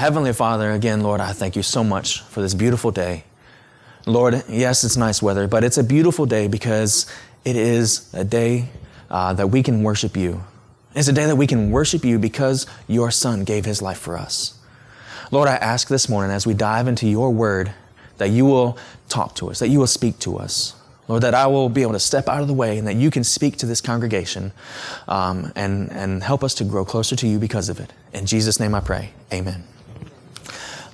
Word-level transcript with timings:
Heavenly 0.00 0.32
Father, 0.32 0.70
again, 0.70 1.02
Lord, 1.02 1.20
I 1.20 1.34
thank 1.34 1.56
you 1.56 1.62
so 1.62 1.84
much 1.84 2.22
for 2.22 2.40
this 2.40 2.54
beautiful 2.54 2.90
day. 2.90 3.24
Lord, 4.06 4.42
yes, 4.48 4.82
it's 4.82 4.96
nice 4.96 5.22
weather, 5.22 5.46
but 5.46 5.62
it's 5.62 5.76
a 5.76 5.84
beautiful 5.84 6.24
day 6.24 6.48
because 6.48 7.04
it 7.44 7.54
is 7.54 8.08
a 8.14 8.24
day 8.24 8.70
uh, 9.10 9.34
that 9.34 9.48
we 9.48 9.62
can 9.62 9.82
worship 9.82 10.16
you. 10.16 10.42
It's 10.94 11.08
a 11.08 11.12
day 11.12 11.26
that 11.26 11.36
we 11.36 11.46
can 11.46 11.70
worship 11.70 12.02
you 12.02 12.18
because 12.18 12.66
your 12.88 13.10
Son 13.10 13.44
gave 13.44 13.66
his 13.66 13.82
life 13.82 13.98
for 13.98 14.16
us. 14.16 14.58
Lord, 15.30 15.48
I 15.50 15.56
ask 15.56 15.88
this 15.88 16.08
morning 16.08 16.30
as 16.30 16.46
we 16.46 16.54
dive 16.54 16.88
into 16.88 17.06
your 17.06 17.30
word 17.30 17.70
that 18.16 18.30
you 18.30 18.46
will 18.46 18.78
talk 19.10 19.34
to 19.34 19.50
us, 19.50 19.58
that 19.58 19.68
you 19.68 19.80
will 19.80 19.86
speak 19.86 20.18
to 20.20 20.38
us. 20.38 20.74
Lord, 21.08 21.24
that 21.24 21.34
I 21.34 21.46
will 21.46 21.68
be 21.68 21.82
able 21.82 21.92
to 21.92 22.00
step 22.00 22.26
out 22.26 22.40
of 22.40 22.48
the 22.48 22.54
way 22.54 22.78
and 22.78 22.88
that 22.88 22.96
you 22.96 23.10
can 23.10 23.22
speak 23.22 23.58
to 23.58 23.66
this 23.66 23.82
congregation 23.82 24.52
um, 25.08 25.52
and, 25.54 25.92
and 25.92 26.22
help 26.22 26.42
us 26.42 26.54
to 26.54 26.64
grow 26.64 26.86
closer 26.86 27.16
to 27.16 27.28
you 27.28 27.38
because 27.38 27.68
of 27.68 27.78
it. 27.80 27.92
In 28.14 28.24
Jesus' 28.24 28.58
name 28.58 28.74
I 28.74 28.80
pray. 28.80 29.10
Amen. 29.30 29.64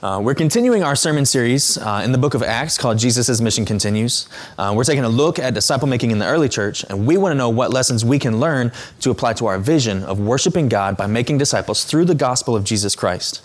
Uh, 0.03 0.21
we're 0.23 0.35
continuing 0.35 0.83
our 0.83 0.95
sermon 0.95 1.25
series 1.25 1.79
uh, 1.79 2.03
in 2.05 2.13
the 2.13 2.19
book 2.19 2.35
of 2.35 2.43
Acts 2.43 2.77
called 2.77 2.99
Jesus' 2.99 3.41
Mission 3.41 3.65
Continues. 3.65 4.29
Uh, 4.59 4.75
we're 4.77 4.85
taking 4.85 5.05
a 5.05 5.09
look 5.09 5.39
at 5.39 5.55
disciple 5.55 5.89
making 5.89 6.11
in 6.11 6.19
the 6.19 6.27
early 6.27 6.51
church, 6.51 6.85
and 6.91 7.07
we 7.07 7.17
want 7.17 7.33
to 7.33 7.35
know 7.35 7.49
what 7.49 7.73
lessons 7.73 8.05
we 8.05 8.19
can 8.19 8.39
learn 8.39 8.73
to 9.01 9.11
apply 9.11 9.33
to 9.33 9.47
our 9.47 9.59
vision 9.59 10.03
of 10.05 10.21
worshiping 10.21 10.69
God 10.69 10.99
by 10.99 11.07
making 11.07 11.39
disciples 11.39 11.87
through 11.87 12.05
the 12.05 12.15
gospel 12.15 12.55
of 12.55 12.63
Jesus 12.63 12.95
Christ. 12.95 13.43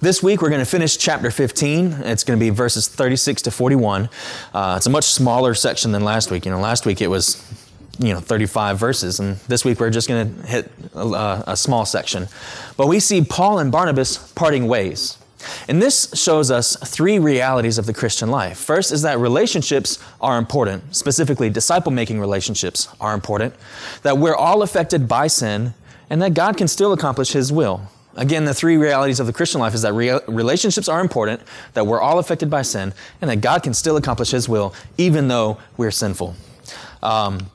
This 0.00 0.22
week, 0.22 0.42
we're 0.42 0.50
going 0.50 0.60
to 0.60 0.70
finish 0.70 0.98
chapter 0.98 1.30
15. 1.30 1.92
It's 2.04 2.24
going 2.24 2.38
to 2.38 2.44
be 2.44 2.50
verses 2.50 2.88
36 2.88 3.40
to 3.42 3.50
41. 3.50 4.10
Uh, 4.52 4.74
it's 4.76 4.86
a 4.86 4.90
much 4.90 5.04
smaller 5.04 5.54
section 5.54 5.92
than 5.92 6.04
last 6.04 6.30
week. 6.30 6.44
You 6.44 6.50
know, 6.50 6.60
last 6.60 6.84
week 6.84 7.00
it 7.00 7.08
was 7.08 7.42
you 7.98 8.12
know 8.12 8.20
35 8.20 8.78
verses 8.78 9.20
and 9.20 9.36
this 9.48 9.64
week 9.64 9.80
we're 9.80 9.88
just 9.88 10.06
going 10.06 10.42
to 10.42 10.46
hit 10.46 10.70
a, 10.94 11.44
a 11.46 11.56
small 11.56 11.86
section 11.86 12.28
but 12.76 12.88
we 12.88 13.00
see 13.00 13.24
paul 13.24 13.58
and 13.58 13.72
barnabas 13.72 14.18
parting 14.32 14.68
ways 14.68 15.16
and 15.68 15.82
this 15.82 16.12
shows 16.14 16.50
us 16.50 16.76
three 16.76 17.18
realities 17.18 17.78
of 17.78 17.86
the 17.86 17.94
Christian 17.94 18.30
life. 18.30 18.58
First 18.58 18.92
is 18.92 19.02
that 19.02 19.18
relationships 19.18 19.98
are 20.20 20.38
important, 20.38 20.94
specifically 20.94 21.50
disciple 21.50 21.92
making 21.92 22.20
relationships 22.20 22.88
are 23.00 23.14
important, 23.14 23.54
that 24.02 24.18
we're 24.18 24.36
all 24.36 24.62
affected 24.62 25.08
by 25.08 25.26
sin, 25.26 25.74
and 26.10 26.22
that 26.22 26.34
God 26.34 26.56
can 26.56 26.68
still 26.68 26.92
accomplish 26.92 27.32
His 27.32 27.52
will. 27.52 27.82
Again, 28.16 28.46
the 28.46 28.54
three 28.54 28.78
realities 28.78 29.20
of 29.20 29.26
the 29.26 29.32
Christian 29.32 29.60
life 29.60 29.74
is 29.74 29.82
that 29.82 29.92
re- 29.92 30.20
relationships 30.26 30.88
are 30.88 31.00
important, 31.00 31.40
that 31.74 31.86
we're 31.86 32.00
all 32.00 32.18
affected 32.18 32.48
by 32.48 32.62
sin, 32.62 32.94
and 33.20 33.30
that 33.30 33.40
God 33.40 33.62
can 33.62 33.74
still 33.74 33.96
accomplish 33.96 34.30
His 34.30 34.48
will 34.48 34.74
even 34.96 35.28
though 35.28 35.58
we're 35.76 35.90
sinful. 35.90 36.34
Um, 37.02 37.50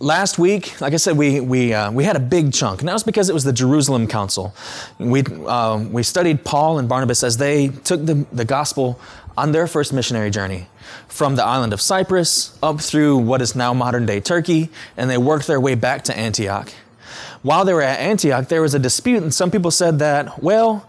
Last 0.00 0.38
week, 0.38 0.80
like 0.80 0.92
I 0.92 0.96
said, 0.96 1.16
we, 1.16 1.40
we, 1.40 1.74
uh, 1.74 1.90
we 1.90 2.04
had 2.04 2.14
a 2.14 2.20
big 2.20 2.52
chunk, 2.52 2.80
and 2.80 2.88
that 2.88 2.92
was 2.92 3.02
because 3.02 3.28
it 3.28 3.32
was 3.32 3.42
the 3.42 3.52
Jerusalem 3.52 4.06
Council. 4.06 4.54
We, 4.96 5.24
um, 5.46 5.92
we 5.92 6.04
studied 6.04 6.44
Paul 6.44 6.78
and 6.78 6.88
Barnabas 6.88 7.24
as 7.24 7.36
they 7.36 7.68
took 7.68 8.06
the, 8.06 8.24
the 8.30 8.44
gospel 8.44 9.00
on 9.36 9.50
their 9.50 9.66
first 9.66 9.92
missionary 9.92 10.30
journey 10.30 10.68
from 11.08 11.34
the 11.34 11.44
island 11.44 11.72
of 11.72 11.80
Cyprus 11.80 12.56
up 12.62 12.80
through 12.80 13.16
what 13.18 13.42
is 13.42 13.56
now 13.56 13.74
modern 13.74 14.06
day 14.06 14.20
Turkey, 14.20 14.70
and 14.96 15.10
they 15.10 15.18
worked 15.18 15.48
their 15.48 15.60
way 15.60 15.74
back 15.74 16.04
to 16.04 16.16
Antioch. 16.16 16.70
While 17.42 17.64
they 17.64 17.74
were 17.74 17.82
at 17.82 17.98
Antioch, 17.98 18.46
there 18.46 18.62
was 18.62 18.74
a 18.74 18.78
dispute, 18.78 19.24
and 19.24 19.34
some 19.34 19.50
people 19.50 19.72
said 19.72 19.98
that, 19.98 20.40
well, 20.40 20.87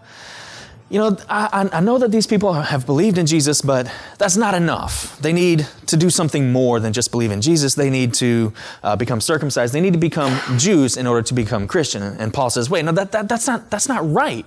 you 0.90 0.98
know, 0.98 1.16
I, 1.28 1.70
I, 1.72 1.80
know 1.80 1.98
that 1.98 2.10
these 2.10 2.26
people 2.26 2.52
have 2.52 2.84
believed 2.84 3.16
in 3.16 3.24
Jesus, 3.24 3.62
but 3.62 3.90
that's 4.18 4.36
not 4.36 4.54
enough. 4.54 5.16
They 5.20 5.32
need 5.32 5.68
to 5.86 5.96
do 5.96 6.10
something 6.10 6.50
more 6.50 6.80
than 6.80 6.92
just 6.92 7.12
believe 7.12 7.30
in 7.30 7.40
Jesus. 7.40 7.76
They 7.76 7.90
need 7.90 8.12
to 8.14 8.52
uh, 8.82 8.96
become 8.96 9.20
circumcised. 9.20 9.72
They 9.72 9.80
need 9.80 9.92
to 9.92 10.00
become 10.00 10.40
Jews 10.58 10.96
in 10.96 11.06
order 11.06 11.22
to 11.22 11.32
become 11.32 11.68
Christian. 11.68 12.02
And 12.02 12.34
Paul 12.34 12.50
says, 12.50 12.68
wait, 12.68 12.84
no, 12.84 12.90
that, 12.90 13.12
that, 13.12 13.28
that's, 13.28 13.46
not, 13.46 13.70
that's 13.70 13.88
not 13.88 14.10
right. 14.10 14.44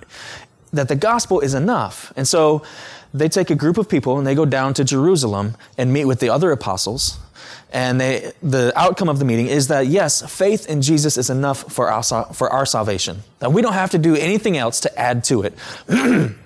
That 0.74 0.88
the 0.88 0.96
gospel 0.96 1.40
is 1.40 1.54
enough. 1.54 2.12
And 2.14 2.28
so 2.28 2.62
they 3.14 3.30
take 3.30 3.48
a 3.48 3.54
group 3.54 3.78
of 3.78 3.88
people 3.88 4.18
and 4.18 4.26
they 4.26 4.34
go 4.34 4.44
down 4.44 4.74
to 4.74 4.84
Jerusalem 4.84 5.56
and 5.78 5.94
meet 5.94 6.04
with 6.04 6.20
the 6.20 6.28
other 6.28 6.52
apostles. 6.52 7.18
And 7.74 8.00
they, 8.00 8.32
the 8.40 8.72
outcome 8.76 9.08
of 9.08 9.18
the 9.18 9.24
meeting 9.24 9.48
is 9.48 9.66
that 9.66 9.88
yes, 9.88 10.22
faith 10.32 10.70
in 10.70 10.80
Jesus 10.80 11.18
is 11.18 11.28
enough 11.28 11.72
for 11.72 11.90
our, 11.90 12.04
for 12.04 12.48
our 12.48 12.64
salvation. 12.64 13.24
That 13.40 13.52
we 13.52 13.62
don't 13.62 13.72
have 13.72 13.90
to 13.90 13.98
do 13.98 14.14
anything 14.14 14.56
else 14.56 14.78
to 14.82 14.98
add 14.98 15.24
to 15.24 15.42
it. 15.42 15.58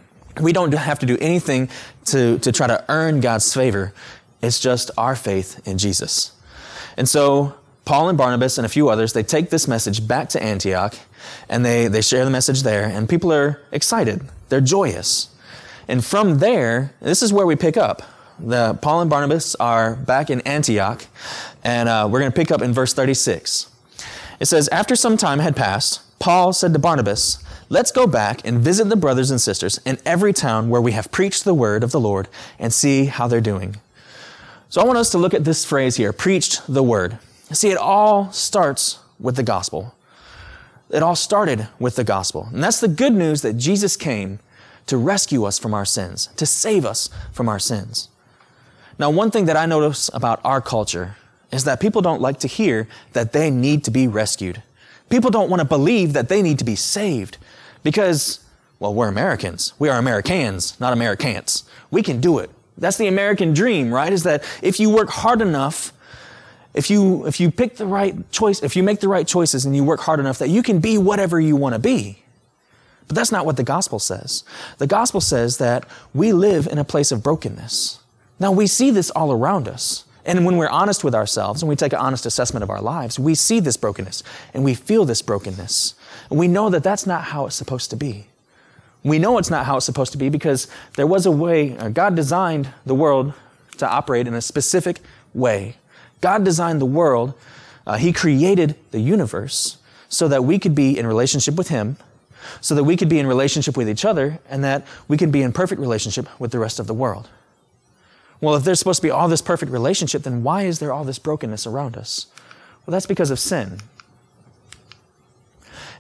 we 0.41 0.55
don't 0.55 0.73
have 0.73 1.01
to 1.01 1.07
do 1.07 1.19
anything 1.21 1.69
to, 2.07 2.39
to 2.39 2.51
try 2.51 2.67
to 2.67 2.83
earn 2.89 3.21
God's 3.21 3.53
favor. 3.53 3.93
It's 4.41 4.59
just 4.59 4.91
our 4.97 5.15
faith 5.15 5.61
in 5.69 5.77
Jesus. 5.77 6.33
And 6.97 7.07
so 7.07 7.55
Paul 7.85 8.09
and 8.09 8.17
Barnabas 8.17 8.57
and 8.57 8.65
a 8.65 8.71
few 8.71 8.89
others, 8.89 9.13
they 9.13 9.23
take 9.23 9.51
this 9.51 9.69
message 9.69 10.09
back 10.09 10.31
to 10.31 10.43
Antioch 10.43 10.95
and 11.51 11.63
they, 11.63 11.89
they 11.89 12.01
share 12.01 12.25
the 12.25 12.31
message 12.31 12.63
there 12.63 12.85
and 12.85 13.07
people 13.07 13.35
are 13.35 13.61
excited. 13.71 14.23
They're 14.49 14.63
joyous. 14.63 15.29
And 15.89 16.03
from 16.03 16.39
there, 16.39 16.95
this 17.03 17.23
is 17.23 17.35
where 17.35 17.45
we 17.45 17.55
pick 17.55 17.77
up 17.77 18.03
the 18.39 18.79
Paul 18.81 19.01
and 19.01 19.11
Barnabas 19.11 19.55
are 19.57 19.97
back 19.97 20.31
in 20.31 20.41
Antioch, 20.43 21.07
and 21.65 21.89
uh, 21.89 22.09
we're 22.11 22.21
going 22.21 22.33
to 22.33 22.37
pick 22.37 22.51
up 22.51 22.63
in 22.63 22.73
verse 22.73 22.95
36. 22.95 23.71
It 24.41 24.47
says, 24.47 24.69
After 24.69 24.95
some 24.95 25.17
time 25.17 25.41
had 25.41 25.57
passed, 25.57 26.01
Paul 26.19 26.53
said 26.53 26.73
to 26.73 26.79
Barnabas, 26.79 27.43
Let's 27.69 27.93
go 27.93 28.07
back 28.07 28.41
and 28.47 28.61
visit 28.61 28.89
the 28.89 28.97
brothers 28.97 29.31
and 29.31 29.41
sisters 29.41 29.79
in 29.85 29.99
every 30.07 30.33
town 30.33 30.71
where 30.71 30.81
we 30.81 30.93
have 30.93 31.13
preached 31.13 31.45
the 31.45 31.55
word 31.55 31.85
of 31.85 31.91
the 31.91 32.01
Lord 32.01 32.29
and 32.59 32.73
see 32.73 33.07
how 33.07 33.29
they're 33.29 33.41
doing. 33.41 33.77
So 34.71 34.81
I 34.81 34.85
want 34.85 34.99
us 34.99 35.11
to 35.11 35.19
look 35.19 35.35
at 35.35 35.45
this 35.45 35.65
phrase 35.65 35.97
here 35.97 36.13
preached 36.13 36.63
the 36.67 36.83
word. 36.83 37.19
See, 37.53 37.71
it 37.71 37.79
all 37.79 38.31
starts 38.33 38.99
with 39.19 39.37
the 39.37 39.43
gospel. 39.43 39.95
It 40.91 41.03
all 41.03 41.17
started 41.17 41.69
with 41.79 41.97
the 41.97 42.05
gospel. 42.05 42.49
And 42.53 42.63
that's 42.63 42.81
the 42.81 42.89
good 42.89 43.13
news 43.13 43.43
that 43.43 43.57
Jesus 43.57 43.97
came 43.97 44.39
to 44.87 44.97
rescue 44.97 45.45
us 45.45 45.59
from 45.59 45.75
our 45.75 45.85
sins, 45.85 46.31
to 46.37 46.47
save 46.47 46.87
us 46.87 47.11
from 47.33 47.49
our 47.49 47.59
sins. 47.59 48.09
Now, 48.99 49.11
one 49.11 49.31
thing 49.31 49.47
that 49.47 49.57
I 49.57 49.67
notice 49.67 50.11
about 50.13 50.41
our 50.45 50.61
culture 50.61 51.17
is 51.53 51.65
that 51.65 51.81
people 51.81 52.03
don't 52.03 52.21
like 52.21 52.41
to 52.41 52.49
hear 52.49 52.89
that 53.13 53.33
they 53.33 53.51
need 53.51 53.85
to 53.85 53.91
be 53.91 54.09
rescued. 54.09 54.63
People 55.09 55.31
don't 55.31 55.49
want 55.49 55.61
to 55.61 55.65
believe 55.65 56.13
that 56.13 56.29
they 56.29 56.43
need 56.43 56.59
to 56.59 56.65
be 56.65 56.75
saved 56.75 57.39
because, 57.83 58.41
well, 58.79 58.93
we're 58.93 59.09
Americans. 59.09 59.73
We 59.79 59.89
are 59.89 59.99
Americans, 59.99 60.79
not 60.81 60.93
Americans. 60.93 61.65
We 61.91 62.03
can 62.03 62.21
do 62.21 62.39
it. 62.39 62.51
That's 62.77 62.97
the 62.97 63.07
American 63.07 63.55
dream, 63.55 63.93
right? 63.93 64.13
Is 64.13 64.25
that 64.25 64.45
if 64.63 64.79
you 64.79 64.91
work 64.91 65.09
hard 65.09 65.41
enough, 65.41 65.93
if 66.75 66.91
you, 66.91 67.27
if 67.27 67.41
you 67.41 67.51
pick 67.51 67.77
the 67.77 67.87
right 67.87 68.31
choice, 68.31 68.63
if 68.63 68.77
you 68.77 68.83
make 68.83 69.01
the 69.01 69.09
right 69.09 69.27
choices 69.27 69.65
and 69.65 69.75
you 69.75 69.85
work 69.85 70.01
hard 70.01 70.21
enough 70.21 70.39
that 70.39 70.49
you 70.49 70.63
can 70.63 70.81
be 70.81 70.99
whatever 70.99 71.41
you 71.41 71.57
want 71.57 71.75
to 71.75 71.79
be. 71.79 72.23
But 73.07 73.17
that's 73.17 73.33
not 73.33 73.47
what 73.47 73.57
the 73.57 73.63
gospel 73.63 73.99
says. 73.99 74.45
The 74.77 74.87
gospel 74.87 75.21
says 75.21 75.57
that 75.59 75.89
we 76.13 76.33
live 76.33 76.67
in 76.67 76.79
a 76.79 76.85
place 76.85 77.11
of 77.11 77.23
brokenness. 77.23 78.01
Now 78.41 78.53
we 78.53 78.67
see 78.67 78.91
this 78.91 79.11
all 79.11 79.33
around 79.33 79.69
us. 79.69 80.05
And 80.25 80.45
when 80.45 80.59
we're 80.59 80.69
honest 80.69 81.05
with 81.05 81.15
ourselves 81.15 81.63
and 81.63 81.69
we 81.71 81.77
take 81.77 81.95
an 81.95 82.01
honest 82.01 82.27
assessment 82.27 82.63
of 82.63 82.69
our 82.69 82.83
lives, 82.83 83.19
we 83.19 83.35
see 83.35 83.61
this 83.61 83.79
brokenness 83.79 84.23
and 84.53 84.63
we 84.63 84.75
feel 84.75 85.07
this 85.07 85.23
brokenness. 85.23 85.95
And 86.29 86.39
we 86.39 86.49
know 86.49 86.69
that 86.69 86.83
that's 86.83 87.07
not 87.07 87.25
how 87.25 87.47
it's 87.47 87.57
supposed 87.57 87.89
to 87.91 87.97
be. 87.97 88.27
We 89.03 89.19
know 89.19 89.39
it's 89.39 89.49
not 89.49 89.65
how 89.65 89.79
it's 89.79 89.87
supposed 89.87 90.13
to 90.13 90.19
be 90.19 90.29
because 90.29 90.69
there 90.97 91.07
was 91.07 91.25
a 91.25 91.31
way, 91.31 91.79
uh, 91.79 91.89
God 91.89 92.15
designed 92.15 92.69
the 92.85 92.95
world 92.95 93.33
to 93.79 93.89
operate 93.89 94.27
in 94.27 94.35
a 94.35 94.43
specific 94.43 95.01
way. 95.33 95.77
God 96.21 96.45
designed 96.45 96.81
the 96.81 96.87
world, 96.87 97.33
uh, 97.87 97.97
He 97.97 98.13
created 98.13 98.75
the 98.91 99.01
universe 99.01 99.79
so 100.09 100.29
that 100.29 100.45
we 100.45 100.59
could 100.59 100.75
be 100.75 100.99
in 100.99 101.07
relationship 101.07 101.55
with 101.55 101.69
Him, 101.69 101.97
so 102.61 102.75
that 102.75 102.85
we 102.85 102.97
could 102.97 103.09
be 103.09 103.19
in 103.19 103.27
relationship 103.27 103.77
with 103.77 103.89
each 103.89 104.05
other, 104.05 104.41
and 104.49 104.65
that 104.65 104.87
we 105.07 105.17
could 105.17 105.31
be 105.31 105.43
in 105.43 105.53
perfect 105.53 105.81
relationship 105.81 106.29
with 106.41 106.51
the 106.51 106.59
rest 106.59 106.81
of 106.81 106.87
the 106.87 106.95
world. 106.95 107.29
Well, 108.41 108.55
if 108.55 108.65
there's 108.65 108.79
supposed 108.79 109.01
to 109.01 109.07
be 109.07 109.11
all 109.11 109.29
this 109.29 109.43
perfect 109.43 109.73
relationship, 109.73 110.23
then 110.23 110.43
why 110.43 110.63
is 110.63 110.79
there 110.79 110.93
all 110.93 111.05
this 111.05 111.19
brokenness 111.19 111.67
around 111.67 111.97
us? 111.97 112.27
Well, 112.87 112.93
that's 112.93 113.07
because 113.07 113.31
of 113.31 113.39
sin. 113.39 113.79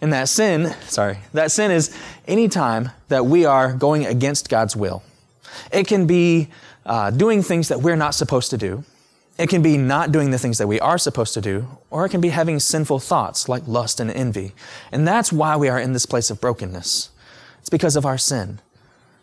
And 0.01 0.13
that 0.13 0.29
sin, 0.29 0.75
sorry, 0.83 1.19
that 1.33 1.51
sin 1.51 1.71
is 1.71 1.95
any 2.27 2.49
time 2.49 2.91
that 3.09 3.27
we 3.27 3.45
are 3.45 3.73
going 3.73 4.07
against 4.07 4.49
God's 4.49 4.77
will. 4.77 5.03
It 5.73 5.89
can 5.89 6.07
be 6.07 6.49
uh, 6.87 7.11
doing 7.11 7.43
things 7.43 7.69
that 7.69 7.81
we're 7.81 7.97
not 7.97 8.15
supposed 8.15 8.51
to 8.51 8.59
do. 8.59 8.85
It 9.39 9.49
can 9.49 9.63
be 9.63 9.77
not 9.77 10.13
doing 10.13 10.31
the 10.31 10.39
things 10.39 10.59
that 10.59 10.67
we 10.67 10.81
are 10.81 10.99
supposed 10.99 11.35
to 11.35 11.41
do, 11.41 11.67
or 11.91 12.07
it 12.07 12.09
can 12.09 12.21
be 12.21 12.29
having 12.29 12.59
sinful 12.61 13.01
thoughts 13.01 13.49
like 13.49 13.67
lust 13.67 14.01
and 14.01 14.11
envy. 14.11 14.53
And 14.91 15.07
that's 15.07 15.33
why 15.33 15.57
we 15.57 15.69
are 15.69 15.79
in 15.79 15.93
this 15.93 16.07
place 16.07 16.31
of 16.31 16.41
brokenness. 16.41 17.11
It's 17.61 17.69
because 17.69 17.97
of 17.97 18.07
our 18.07 18.19
sin. 18.19 18.61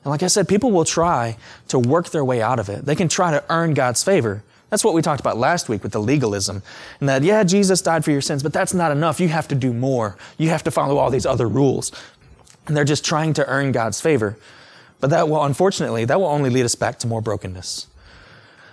And 0.05 0.11
like 0.11 0.21
I 0.21 0.27
said, 0.27 0.47
people 0.47 0.71
will 0.71 0.85
try 0.85 1.35
to 1.69 1.79
work 1.79 2.11
their 2.11 2.23
way 2.23 2.39
out 2.39 2.59
of 2.59 2.69
it. 2.69 2.85
They 2.85 2.95
can 2.95 3.07
try 3.07 3.31
to 3.31 3.43
earn 3.49 3.73
God's 3.73 4.03
favor. 4.03 4.43
That's 4.69 4.83
what 4.83 4.93
we 4.93 5.01
talked 5.01 5.19
about 5.19 5.37
last 5.37 5.67
week 5.67 5.81
with 5.81 5.93
the 5.93 5.99
legalism. 5.99 6.61
And 6.99 7.09
that, 7.09 7.23
yeah, 7.23 7.43
Jesus 7.43 7.81
died 7.81 8.05
for 8.05 8.11
your 8.11 8.21
sins, 8.21 8.43
but 8.43 8.53
that's 8.53 8.73
not 8.73 8.91
enough. 8.91 9.19
You 9.19 9.29
have 9.29 9.47
to 9.47 9.55
do 9.55 9.73
more. 9.73 10.15
You 10.37 10.49
have 10.49 10.61
to 10.63 10.71
follow 10.71 10.97
all 10.97 11.09
these 11.09 11.25
other 11.25 11.47
rules. 11.47 11.91
And 12.67 12.77
they're 12.77 12.83
just 12.85 13.03
trying 13.03 13.33
to 13.33 13.47
earn 13.47 13.71
God's 13.71 13.99
favor. 13.99 14.37
But 14.99 15.09
that 15.09 15.27
will, 15.27 15.43
unfortunately, 15.43 16.05
that 16.05 16.19
will 16.19 16.27
only 16.27 16.51
lead 16.51 16.65
us 16.65 16.75
back 16.75 16.99
to 16.99 17.07
more 17.07 17.21
brokenness. 17.21 17.87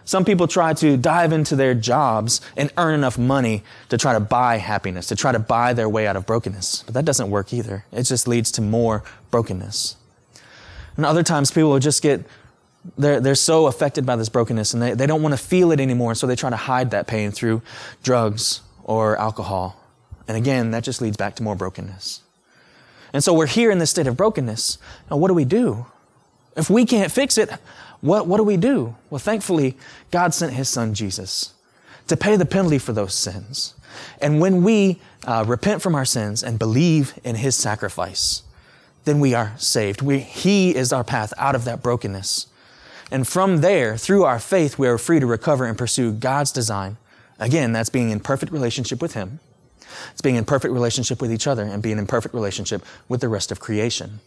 Some 0.04 0.26
people 0.26 0.48
try 0.48 0.74
to 0.74 0.98
dive 0.98 1.32
into 1.32 1.56
their 1.56 1.74
jobs 1.74 2.42
and 2.58 2.70
earn 2.76 2.94
enough 2.94 3.16
money 3.16 3.62
to 3.88 3.96
try 3.96 4.12
to 4.12 4.20
buy 4.20 4.58
happiness, 4.58 5.06
to 5.06 5.16
try 5.16 5.32
to 5.32 5.38
buy 5.38 5.72
their 5.72 5.88
way 5.88 6.06
out 6.06 6.16
of 6.16 6.26
brokenness. 6.26 6.82
But 6.82 6.94
that 6.94 7.04
doesn't 7.06 7.30
work 7.30 7.54
either. 7.54 7.86
It 7.90 8.02
just 8.02 8.28
leads 8.28 8.50
to 8.52 8.60
more 8.60 9.02
brokenness. 9.30 9.96
And 10.96 11.06
other 11.06 11.22
times 11.22 11.50
people 11.50 11.70
will 11.70 11.78
just 11.78 12.02
get, 12.02 12.24
they're, 12.98 13.20
they're 13.20 13.34
so 13.34 13.66
affected 13.66 14.04
by 14.04 14.16
this 14.16 14.28
brokenness 14.28 14.74
and 14.74 14.82
they, 14.82 14.94
they 14.94 15.06
don't 15.06 15.22
want 15.22 15.32
to 15.32 15.42
feel 15.42 15.72
it 15.72 15.80
anymore. 15.80 16.14
So 16.14 16.26
they 16.26 16.36
try 16.36 16.50
to 16.50 16.56
hide 16.56 16.90
that 16.90 17.06
pain 17.06 17.30
through 17.30 17.62
drugs 18.02 18.60
or 18.84 19.16
alcohol. 19.18 19.80
And 20.28 20.36
again, 20.36 20.70
that 20.72 20.84
just 20.84 21.00
leads 21.00 21.16
back 21.16 21.36
to 21.36 21.42
more 21.42 21.56
brokenness. 21.56 22.20
And 23.12 23.22
so 23.22 23.34
we're 23.34 23.46
here 23.46 23.70
in 23.70 23.78
this 23.78 23.90
state 23.90 24.06
of 24.06 24.16
brokenness. 24.16 24.78
Now, 25.10 25.16
what 25.18 25.28
do 25.28 25.34
we 25.34 25.44
do? 25.44 25.86
If 26.56 26.70
we 26.70 26.84
can't 26.84 27.12
fix 27.12 27.38
it, 27.38 27.50
what, 28.00 28.26
what 28.26 28.38
do 28.38 28.42
we 28.42 28.56
do? 28.56 28.96
Well, 29.10 29.18
thankfully, 29.18 29.76
God 30.10 30.34
sent 30.34 30.54
his 30.54 30.68
son 30.68 30.94
Jesus 30.94 31.54
to 32.08 32.16
pay 32.16 32.36
the 32.36 32.46
penalty 32.46 32.78
for 32.78 32.92
those 32.92 33.14
sins. 33.14 33.74
And 34.20 34.40
when 34.40 34.62
we 34.62 35.00
uh, 35.26 35.44
repent 35.46 35.82
from 35.82 35.94
our 35.94 36.04
sins 36.04 36.42
and 36.42 36.58
believe 36.58 37.18
in 37.22 37.36
his 37.36 37.54
sacrifice, 37.54 38.42
then 39.04 39.20
we 39.20 39.34
are 39.34 39.54
saved. 39.58 40.02
We, 40.02 40.20
he 40.20 40.74
is 40.74 40.92
our 40.92 41.04
path 41.04 41.32
out 41.36 41.54
of 41.54 41.64
that 41.64 41.82
brokenness. 41.82 42.46
And 43.10 43.26
from 43.26 43.60
there, 43.60 43.96
through 43.96 44.24
our 44.24 44.38
faith, 44.38 44.78
we 44.78 44.88
are 44.88 44.98
free 44.98 45.20
to 45.20 45.26
recover 45.26 45.66
and 45.66 45.76
pursue 45.76 46.12
God's 46.12 46.52
design. 46.52 46.96
Again, 47.38 47.72
that's 47.72 47.90
being 47.90 48.10
in 48.10 48.20
perfect 48.20 48.52
relationship 48.52 49.02
with 49.02 49.14
him. 49.14 49.40
It's 50.12 50.22
being 50.22 50.36
in 50.36 50.44
perfect 50.44 50.72
relationship 50.72 51.20
with 51.20 51.32
each 51.32 51.46
other 51.46 51.62
and 51.62 51.82
being 51.82 51.98
in 51.98 52.06
perfect 52.06 52.34
relationship 52.34 52.84
with 53.08 53.20
the 53.20 53.28
rest 53.28 53.52
of 53.52 53.60
creation. 53.60 54.20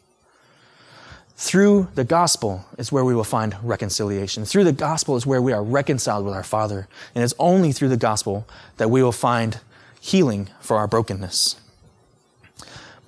Through 1.37 1.89
the 1.95 2.03
gospel 2.03 2.65
is 2.77 2.91
where 2.91 3.03
we 3.03 3.15
will 3.15 3.23
find 3.23 3.55
reconciliation. 3.61 4.45
Through 4.45 4.63
the 4.63 4.71
gospel 4.71 5.15
is 5.17 5.25
where 5.25 5.41
we 5.41 5.51
are 5.51 5.63
reconciled 5.63 6.25
with 6.25 6.33
our 6.33 6.43
Father. 6.43 6.87
And 7.13 7.23
it's 7.23 7.33
only 7.39 7.71
through 7.71 7.89
the 7.89 7.97
gospel 7.97 8.47
that 8.77 8.89
we 8.89 9.03
will 9.03 9.11
find 9.11 9.59
healing 9.99 10.49
for 10.61 10.77
our 10.77 10.87
brokenness. 10.87 11.55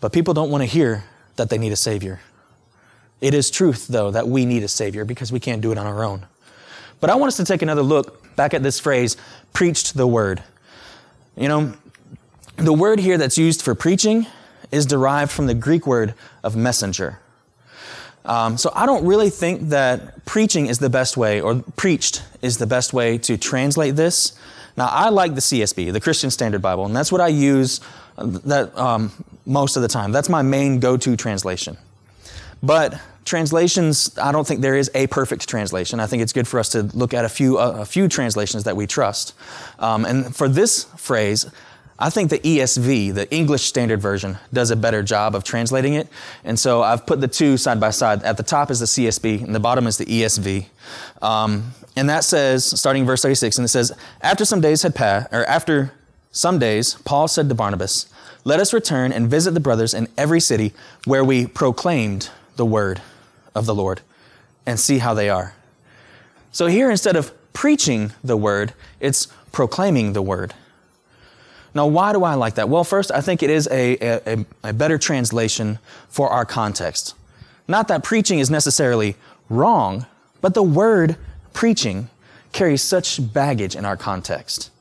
But 0.02 0.12
people 0.12 0.34
don't 0.34 0.52
want 0.52 0.64
to 0.64 0.66
hear 0.66 1.06
that 1.38 1.50
they 1.50 1.58
need 1.58 1.72
a 1.72 1.78
Savior. 1.78 2.20
It 3.22 3.34
is 3.34 3.50
truth, 3.50 3.88
though, 3.88 4.12
that 4.12 4.28
we 4.28 4.46
need 4.46 4.64
a 4.64 4.68
Savior 4.68 5.06
because 5.06 5.32
we 5.32 5.40
can't 5.40 5.62
do 5.62 5.72
it 5.72 5.78
on 5.78 5.88
our 5.88 6.04
own. 6.04 6.26
But 7.00 7.10
I 7.10 7.16
want 7.16 7.30
us 7.30 7.38
to 7.38 7.46
take 7.46 7.62
another 7.62 7.82
look 7.82 8.36
back 8.36 8.54
at 8.54 8.64
this 8.64 8.80
phrase, 8.80 9.18
preached 9.54 9.96
the 9.96 10.08
word. 10.08 10.44
You 11.36 11.48
know, 11.48 11.74
the 12.58 12.74
word 12.74 13.00
here 13.00 13.18
that's 13.18 13.38
used 13.38 13.62
for 13.62 13.76
preaching 13.76 14.28
is 14.72 14.86
derived 14.86 15.32
from 15.32 15.48
the 15.48 15.54
Greek 15.54 15.88
word 15.88 16.14
of 16.44 16.56
messenger. 16.56 17.20
Um, 18.26 18.58
so 18.58 18.72
I 18.76 18.86
don't 18.86 19.06
really 19.06 19.30
think 19.30 19.70
that 19.70 20.26
preaching 20.26 20.68
is 20.68 20.80
the 20.80 20.90
best 20.90 21.16
way, 21.16 21.40
or 21.40 21.64
preached 21.78 22.24
is 22.42 22.58
the 22.58 22.68
best 22.68 22.94
way 22.94 23.18
to 23.20 23.38
translate 23.38 23.96
this. 23.96 24.38
Now 24.78 24.88
I 24.88 25.10
like 25.10 25.34
the 25.34 25.42
CSB, 25.42 25.92
the 25.92 26.00
Christian 26.00 26.30
Standard 26.30 26.62
Bible, 26.62 26.86
and 26.86 26.96
that's 26.96 27.12
what 27.12 27.20
I 27.20 27.28
use 27.28 27.82
uh, 28.18 28.26
that 28.46 28.78
um, 28.78 29.12
most 29.46 29.76
of 29.76 29.82
the 29.82 29.88
time. 29.88 30.12
That's 30.12 30.30
my 30.30 30.44
main 30.44 30.80
go-to 30.80 31.18
translation. 31.18 31.78
But 32.62 33.00
translations, 33.26 34.18
I 34.18 34.32
don't 34.32 34.48
think 34.48 34.62
there 34.62 34.76
is 34.76 34.90
a 34.96 35.08
perfect 35.08 35.50
translation. 35.50 36.00
I 36.00 36.08
think 36.08 36.24
it's 36.24 36.34
good 36.34 36.48
for 36.48 36.60
us 36.60 36.70
to 36.70 36.84
look 36.84 37.14
at 37.14 37.26
a 37.26 37.30
few 37.30 37.58
uh, 37.58 37.78
a 37.80 37.86
few 37.86 38.08
translations 38.08 38.64
that 38.64 38.76
we 38.76 38.88
trust. 38.88 39.34
Um, 39.80 40.06
and 40.06 40.36
for 40.36 40.48
this 40.48 40.86
phrase, 40.96 41.50
I 42.00 42.12
think 42.12 42.30
the 42.30 42.40
ESV, 42.40 43.16
the 43.16 43.32
English 43.34 43.64
Standard 43.64 44.00
Version, 44.02 44.38
does 44.54 44.70
a 44.70 44.76
better 44.76 45.02
job 45.02 45.34
of 45.34 45.44
translating 45.44 45.96
it. 45.96 46.08
And 46.44 46.60
so 46.60 46.84
I've 46.84 47.08
put 47.08 47.22
the 47.22 47.28
two 47.28 47.58
side 47.58 47.80
by 47.80 47.90
side. 47.90 48.22
At 48.22 48.38
the 48.38 48.44
top 48.44 48.70
is 48.70 48.80
the 48.80 48.86
CSB, 48.86 49.44
and 49.44 49.56
the 49.56 49.60
bottom 49.60 49.88
is 49.88 49.98
the 49.98 50.06
ESV. 50.06 50.68
Um, 51.24 51.74
and 51.96 52.08
that 52.10 52.24
says, 52.24 52.66
starting 52.80 53.06
verse 53.06 53.24
36, 53.24 53.58
and 53.58 53.66
it 53.66 53.70
says, 53.70 53.92
After 54.22 54.46
some 54.46 54.62
days 54.62 54.84
had 54.84 54.94
passed, 54.94 55.34
or 55.34 55.44
after 55.46 55.92
some 56.32 56.60
days, 56.60 56.94
Paul 57.04 57.28
said 57.28 57.50
to 57.50 57.56
Barnabas, 57.56 58.06
Let 58.44 58.60
us 58.60 58.74
return 58.74 59.12
and 59.12 59.28
visit 59.28 59.56
the 59.56 59.60
brothers 59.60 59.96
in 59.96 60.08
every 60.16 60.40
city 60.40 60.74
where 61.06 61.24
we 61.24 61.48
proclaimed 61.48 62.30
the 62.58 62.66
word 62.66 63.02
of 63.56 63.66
the 63.66 63.74
Lord 63.74 64.02
and 64.68 64.80
see 64.80 65.00
how 65.00 65.16
they 65.16 65.30
are. 65.30 65.56
So 66.52 66.68
here, 66.68 66.92
instead 66.92 67.16
of 67.16 67.34
preaching 67.54 68.12
the 68.24 68.38
word, 68.38 68.74
it's 69.00 69.28
proclaiming 69.52 70.14
the 70.14 70.22
word. 70.22 70.54
Now, 71.78 71.86
why 71.86 72.12
do 72.12 72.24
I 72.24 72.34
like 72.34 72.56
that? 72.56 72.70
Well, 72.70 72.84
first, 72.84 73.12
I 73.12 73.22
think 73.22 73.44
it 73.44 73.52
is 73.52 73.68
a, 73.70 73.98
a, 74.02 74.46
a, 74.64 74.74
better 74.74 74.98
translation 74.98 75.78
for 76.10 76.28
our 76.28 76.44
context. 76.44 77.14
Not 77.68 77.88
that 77.90 78.04
preaching 78.04 78.40
is 78.40 78.50
necessarily 78.50 79.16
wrong, 79.48 80.08
but 80.42 80.56
the 80.56 80.64
word 80.64 81.18
preaching 81.54 82.10
carries 82.52 82.82
such 82.82 83.32
baggage 83.32 83.76
in 83.76 83.86
our 83.86 83.96
context. 83.96 84.72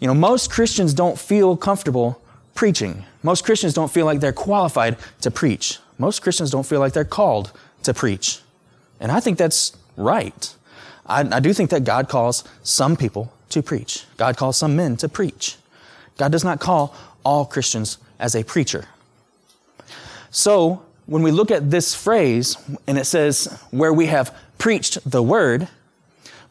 You 0.00 0.08
know, 0.08 0.14
most 0.14 0.50
Christians 0.50 0.92
don't 0.92 1.16
feel 1.16 1.56
comfortable 1.56 2.20
preaching. 2.56 3.04
Most 3.22 3.44
Christians 3.44 3.72
don't 3.72 3.90
feel 3.90 4.04
like 4.04 4.18
they're 4.18 4.32
qualified 4.32 4.96
to 5.20 5.30
preach. 5.30 5.78
Most 5.98 6.20
Christians 6.20 6.50
don't 6.50 6.66
feel 6.66 6.80
like 6.80 6.94
they're 6.94 7.04
called 7.04 7.52
to 7.84 7.94
preach. 7.94 8.40
And 8.98 9.12
I 9.12 9.20
think 9.20 9.38
that's 9.38 9.76
right. 9.96 10.52
I, 11.06 11.20
I 11.20 11.38
do 11.38 11.52
think 11.52 11.70
that 11.70 11.84
God 11.84 12.08
calls 12.08 12.42
some 12.64 12.96
people 12.96 13.32
to 13.50 13.62
preach. 13.62 14.04
God 14.16 14.36
calls 14.36 14.56
some 14.56 14.74
men 14.74 14.96
to 14.96 15.08
preach. 15.08 15.56
God 16.18 16.30
does 16.30 16.44
not 16.44 16.60
call 16.60 16.94
all 17.24 17.46
Christians 17.46 17.96
as 18.18 18.34
a 18.34 18.44
preacher. 18.44 18.84
So, 20.30 20.82
when 21.06 21.22
we 21.22 21.30
look 21.30 21.50
at 21.50 21.70
this 21.70 21.94
phrase 21.94 22.58
and 22.86 22.98
it 22.98 23.06
says, 23.06 23.46
where 23.70 23.94
we 23.94 24.06
have 24.06 24.36
preached 24.58 24.98
the 25.10 25.22
word, 25.22 25.68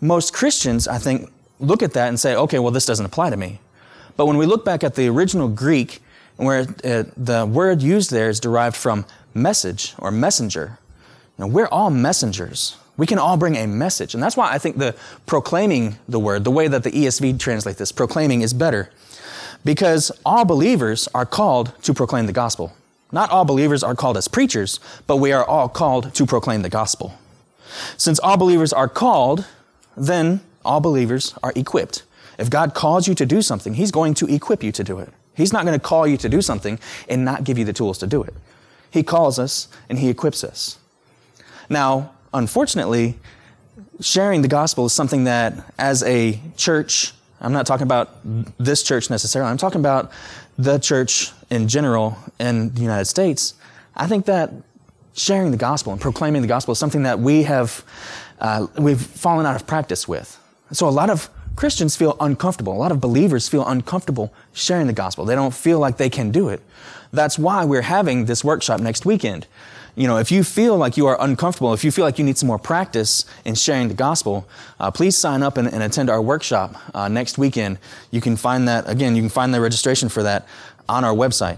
most 0.01 0.33
Christians, 0.33 0.87
I 0.87 0.97
think, 0.97 1.31
look 1.59 1.83
at 1.83 1.93
that 1.93 2.07
and 2.07 2.19
say, 2.19 2.35
okay, 2.35 2.57
well, 2.57 2.71
this 2.71 2.87
doesn't 2.87 3.05
apply 3.05 3.29
to 3.29 3.37
me. 3.37 3.59
But 4.15 4.25
when 4.25 4.37
we 4.37 4.47
look 4.47 4.65
back 4.65 4.83
at 4.83 4.95
the 4.95 5.07
original 5.09 5.47
Greek, 5.47 6.01
where 6.37 6.65
it, 6.83 7.13
the 7.23 7.45
word 7.45 7.83
used 7.83 8.09
there 8.09 8.29
is 8.29 8.39
derived 8.39 8.75
from 8.75 9.05
message 9.35 9.93
or 9.99 10.09
messenger, 10.09 10.79
know, 11.37 11.47
we're 11.47 11.67
all 11.67 11.89
messengers. 11.89 12.77
We 12.97 13.05
can 13.05 13.19
all 13.19 13.37
bring 13.37 13.55
a 13.55 13.67
message. 13.67 14.13
And 14.13 14.23
that's 14.23 14.35
why 14.35 14.51
I 14.51 14.57
think 14.57 14.77
the 14.77 14.95
proclaiming 15.25 15.97
the 16.07 16.19
word, 16.19 16.43
the 16.43 16.51
way 16.51 16.67
that 16.67 16.83
the 16.83 16.91
ESV 16.91 17.39
translates 17.39 17.79
this, 17.79 17.91
proclaiming 17.91 18.41
is 18.41 18.53
better. 18.53 18.89
Because 19.67 20.13
all 20.25 20.45
believers 20.45 21.09
are 21.13 21.25
called 21.25 21.73
to 21.83 21.93
proclaim 21.93 22.25
the 22.25 22.31
gospel. 22.31 22.71
Not 23.11 23.29
all 23.31 23.43
believers 23.43 23.83
are 23.83 23.95
called 23.95 24.15
as 24.15 24.29
preachers, 24.29 24.79
but 25.07 25.17
we 25.17 25.33
are 25.33 25.43
all 25.43 25.67
called 25.67 26.15
to 26.15 26.25
proclaim 26.25 26.61
the 26.61 26.69
gospel. 26.69 27.19
Since 27.97 28.17
all 28.19 28.37
believers 28.37 28.71
are 28.71 28.87
called, 28.87 29.45
then 29.97 30.39
all 30.63 30.79
believers 30.79 31.33
are 31.43 31.51
equipped. 31.53 32.03
If 32.39 32.49
God 32.49 32.73
calls 32.75 33.09
you 33.09 33.15
to 33.15 33.25
do 33.25 33.41
something, 33.41 33.73
He's 33.73 33.91
going 33.91 34.13
to 34.13 34.33
equip 34.33 34.63
you 34.63 34.71
to 34.71 34.85
do 34.85 34.99
it. 34.99 35.09
He's 35.35 35.51
not 35.51 35.65
going 35.65 35.77
to 35.77 35.85
call 35.85 36.07
you 36.07 36.15
to 36.15 36.29
do 36.29 36.41
something 36.41 36.79
and 37.09 37.25
not 37.25 37.43
give 37.43 37.57
you 37.57 37.65
the 37.65 37.73
tools 37.73 37.97
to 37.97 38.07
do 38.07 38.23
it. 38.23 38.33
He 38.89 39.03
calls 39.03 39.37
us 39.37 39.67
and 39.89 39.99
He 39.99 40.07
equips 40.07 40.45
us. 40.45 40.79
Now, 41.69 42.11
unfortunately, 42.33 43.19
sharing 44.00 44.43
the 44.43 44.47
gospel 44.47 44.86
is 44.86 44.93
something 44.93 45.25
that, 45.25 45.74
as 45.77 46.03
a 46.03 46.39
church, 46.55 47.12
I'm 47.39 47.53
not 47.53 47.65
talking 47.65 47.84
about 47.84 48.10
this 48.58 48.84
church 48.84 49.10
necessarily. 49.10 49.51
I'm 49.51 49.58
talking 49.58 49.79
about 49.79 50.12
the 50.58 50.77
church 50.79 51.32
in 51.50 51.67
general 51.67 52.17
in 52.39 52.74
the 52.74 52.82
United 52.82 53.06
States. 53.06 53.53
I 53.96 54.08
think 54.08 54.25
that 54.25 54.51
sharing 55.13 55.51
the 55.51 55.58
gospel 55.58 55.91
and 55.91 56.01
proclaiming 56.01 56.41
the 56.41 56.48
gospel 56.48 56.72
is 56.72 56.79
something 56.79 57.03
that 57.03 57.20
we 57.20 57.44
have 57.44 57.84
uh, 58.39 58.67
we've 58.77 59.01
fallen 59.01 59.46
out 59.46 59.56
of 59.56 59.65
practice 59.65 60.08
with. 60.08 60.39
So 60.72 60.88
a 60.88 60.91
lot 60.91 61.10
of 61.10 61.29
Christians 61.56 61.96
feel 61.96 62.15
uncomfortable. 62.20 62.74
A 62.74 62.77
lot 62.77 62.91
of 62.91 63.01
believers 63.01 63.50
feel 63.50 63.67
uncomfortable 63.67 64.32
sharing 64.53 64.86
the 64.86 64.94
gospel. 64.94 65.25
They 65.25 65.34
don't 65.34 65.53
feel 65.53 65.79
like 65.79 65.98
they 65.98 66.10
can 66.10 66.29
do 66.29 66.50
it. 66.50 66.62
That's 67.12 67.39
why 67.39 67.65
we're 67.65 67.82
having 67.82 68.25
this 68.25 68.44
workshop 68.44 68.79
next 68.79 69.06
weekend 69.06 69.48
you 69.98 70.08
know, 70.08 70.18
if 70.18 70.32
you 70.32 70.44
feel 70.44 70.77
like 70.77 70.96
you 70.96 71.08
are 71.08 71.18
uncomfortable, 71.20 71.74
if 71.74 71.84
you 71.84 71.92
feel 71.92 72.06
like 72.06 72.20
you 72.20 72.24
need 72.24 72.38
some 72.38 72.46
more 72.46 72.60
practice 72.60 73.25
in 73.46 73.56
sharing 73.56 73.88
the 73.88 73.96
gospel, 73.96 74.48
uh, 74.80 74.92
please 74.92 75.18
sign 75.18 75.42
up 75.42 75.58
and, 75.58 75.68
and 75.68 75.82
attend 75.82 76.12
our 76.12 76.22
workshop 76.22 76.75
uh, 76.94 77.08
next 77.08 77.39
weekend. 77.39 77.80
You 78.12 78.22
can 78.22 78.38
find 78.38 78.68
that, 78.68 78.88
again, 78.88 79.16
you 79.16 79.24
can 79.24 79.30
find 79.30 79.51
the 79.51 79.60
registration 79.60 80.08
for 80.08 80.22
that 80.22 80.48
on 80.88 81.04
our 81.04 81.16
website. 81.16 81.58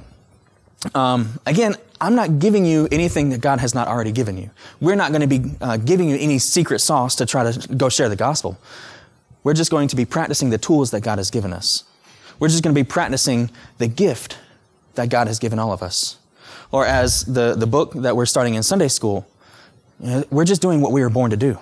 Um, 0.95 1.37
again, 1.45 1.75
I'm 1.99 2.15
not 2.15 2.39
giving 2.39 2.65
you 2.65 2.87
anything 2.93 3.27
that 3.31 3.41
God 3.41 3.59
has 3.59 3.75
not 3.75 3.89
already 3.89 4.13
given 4.13 4.37
you. 4.37 4.49
We're 4.79 4.95
not 4.95 5.11
going 5.11 5.27
to 5.27 5.27
be 5.27 5.51
uh, 5.59 5.75
giving 5.75 6.07
you 6.07 6.15
any 6.15 6.39
secret 6.39 6.79
sauce 6.79 7.15
to 7.15 7.25
try 7.25 7.51
to 7.51 7.75
go 7.75 7.89
share 7.89 8.07
the 8.07 8.15
gospel. 8.15 8.57
We're 9.43 9.53
just 9.53 9.69
going 9.69 9.89
to 9.89 9.97
be 9.97 10.05
practicing 10.05 10.49
the 10.49 10.57
tools 10.57 10.91
that 10.91 11.01
God 11.01 11.17
has 11.17 11.29
given 11.29 11.51
us. 11.51 11.83
We're 12.39 12.47
just 12.47 12.63
going 12.63 12.73
to 12.73 12.81
be 12.81 12.87
practicing 12.87 13.51
the 13.79 13.87
gift 13.87 14.37
that 14.95 15.09
God 15.09 15.27
has 15.27 15.39
given 15.39 15.59
all 15.59 15.73
of 15.73 15.83
us 15.83 16.18
or 16.71 16.85
as 16.85 17.23
the, 17.25 17.55
the 17.55 17.67
book 17.67 17.93
that 17.93 18.15
we're 18.15 18.25
starting 18.25 18.55
in 18.55 18.63
Sunday 18.63 18.87
school, 18.87 19.27
we're 20.29 20.45
just 20.45 20.61
doing 20.61 20.81
what 20.81 20.91
we 20.91 21.01
were 21.01 21.09
born 21.09 21.31
to 21.31 21.37
do. 21.37 21.57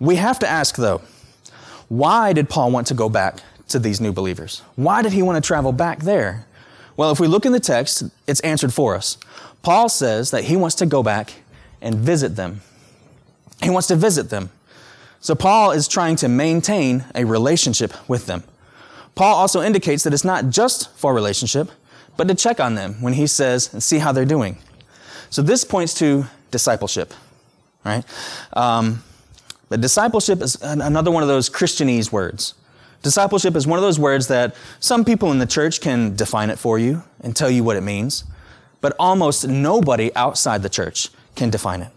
We 0.00 0.16
have 0.16 0.38
to 0.40 0.48
ask, 0.48 0.76
though, 0.76 1.02
why 1.88 2.32
did 2.32 2.48
Paul 2.48 2.70
want 2.70 2.86
to 2.88 2.94
go 2.94 3.08
back 3.08 3.40
to 3.68 3.78
these 3.78 4.00
new 4.00 4.12
believers? 4.12 4.62
Why 4.74 5.02
did 5.02 5.12
he 5.12 5.22
want 5.22 5.42
to 5.42 5.46
travel 5.46 5.72
back 5.72 6.00
there? 6.00 6.46
Well, 6.96 7.10
if 7.10 7.20
we 7.20 7.26
look 7.26 7.46
in 7.46 7.52
the 7.52 7.60
text, 7.60 8.04
it's 8.26 8.40
answered 8.40 8.72
for 8.72 8.94
us. 8.94 9.18
Paul 9.62 9.88
says 9.88 10.30
that 10.30 10.44
he 10.44 10.56
wants 10.56 10.76
to 10.76 10.86
go 10.86 11.02
back 11.02 11.34
and 11.80 11.94
visit 11.94 12.36
them. 12.36 12.62
He 13.62 13.70
wants 13.70 13.88
to 13.88 13.96
visit 13.96 14.30
them. 14.30 14.50
So 15.20 15.34
Paul 15.34 15.72
is 15.72 15.88
trying 15.88 16.16
to 16.16 16.28
maintain 16.28 17.04
a 17.14 17.24
relationship 17.24 17.92
with 18.08 18.26
them. 18.26 18.44
Paul 19.14 19.34
also 19.34 19.62
indicates 19.62 20.04
that 20.04 20.14
it's 20.14 20.24
not 20.24 20.50
just 20.50 20.90
for 20.96 21.14
relationship, 21.14 21.70
but 22.16 22.28
to 22.28 22.34
check 22.34 22.60
on 22.60 22.74
them 22.74 22.94
when 23.00 23.14
he 23.14 23.26
says 23.26 23.72
and 23.72 23.82
see 23.82 23.98
how 23.98 24.12
they're 24.12 24.24
doing. 24.24 24.58
So 25.30 25.42
this 25.42 25.64
points 25.64 25.94
to 25.94 26.26
discipleship, 26.50 27.12
right? 27.84 28.04
Um, 28.52 29.02
but 29.68 29.80
discipleship 29.80 30.40
is 30.42 30.56
another 30.62 31.10
one 31.10 31.22
of 31.22 31.28
those 31.28 31.50
Christianese 31.50 32.12
words. 32.12 32.54
Discipleship 33.02 33.56
is 33.56 33.66
one 33.66 33.78
of 33.78 33.82
those 33.82 33.98
words 33.98 34.28
that 34.28 34.54
some 34.80 35.04
people 35.04 35.30
in 35.32 35.38
the 35.38 35.46
church 35.46 35.80
can 35.80 36.16
define 36.16 36.50
it 36.50 36.58
for 36.58 36.78
you 36.78 37.02
and 37.20 37.34
tell 37.34 37.50
you 37.50 37.62
what 37.64 37.76
it 37.76 37.82
means, 37.82 38.24
but 38.80 38.94
almost 38.98 39.46
nobody 39.46 40.14
outside 40.14 40.62
the 40.62 40.68
church 40.68 41.10
can 41.34 41.50
define 41.50 41.82
it. 41.82 41.90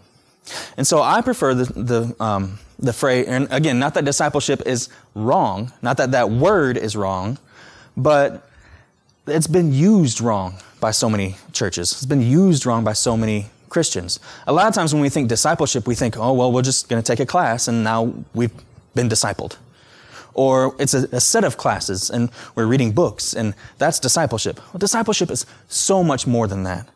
And 0.76 0.86
so 0.86 1.00
I 1.00 1.20
prefer 1.20 1.54
the, 1.54 1.64
the, 1.72 2.22
um, 2.22 2.58
the 2.78 2.92
phrase, 2.92 3.26
and 3.28 3.48
again, 3.50 3.78
not 3.78 3.94
that 3.94 4.04
discipleship 4.04 4.62
is 4.66 4.88
wrong, 5.14 5.72
not 5.80 5.96
that 5.98 6.10
that 6.10 6.30
word 6.30 6.76
is 6.76 6.96
wrong, 6.96 7.38
but 7.96 8.49
it's 9.30 9.46
been 9.46 9.72
used 9.72 10.20
wrong 10.20 10.54
by 10.80 10.90
so 10.90 11.10
many 11.10 11.36
churches. 11.52 11.92
It's 11.92 12.06
been 12.06 12.22
used 12.22 12.66
wrong 12.66 12.84
by 12.84 12.92
so 12.92 13.16
many 13.16 13.46
Christians. 13.68 14.20
A 14.46 14.52
lot 14.52 14.66
of 14.66 14.74
times 14.74 14.92
when 14.92 15.02
we 15.02 15.08
think 15.08 15.28
discipleship, 15.28 15.86
we 15.86 15.94
think, 15.94 16.16
oh, 16.16 16.32
well, 16.32 16.52
we're 16.52 16.62
just 16.62 16.88
going 16.88 17.02
to 17.02 17.06
take 17.06 17.20
a 17.20 17.26
class 17.26 17.68
and 17.68 17.84
now 17.84 18.12
we've 18.34 18.52
been 18.94 19.08
discipled. 19.08 19.56
Or 20.34 20.74
it's 20.78 20.94
a, 20.94 21.08
a, 21.12 21.20
set 21.20 21.44
of 21.44 21.56
classes 21.56 22.10
and 22.10 22.30
we're 22.54 22.66
reading 22.66 22.92
books 22.92 23.34
and 23.34 23.54
that's 23.78 23.98
discipleship. 23.98 24.60
Well, 24.72 24.78
discipleship 24.78 25.30
is 25.30 25.46
so 25.68 26.02
much 26.02 26.26
more 26.26 26.46
than 26.46 26.62
that. 26.64 26.88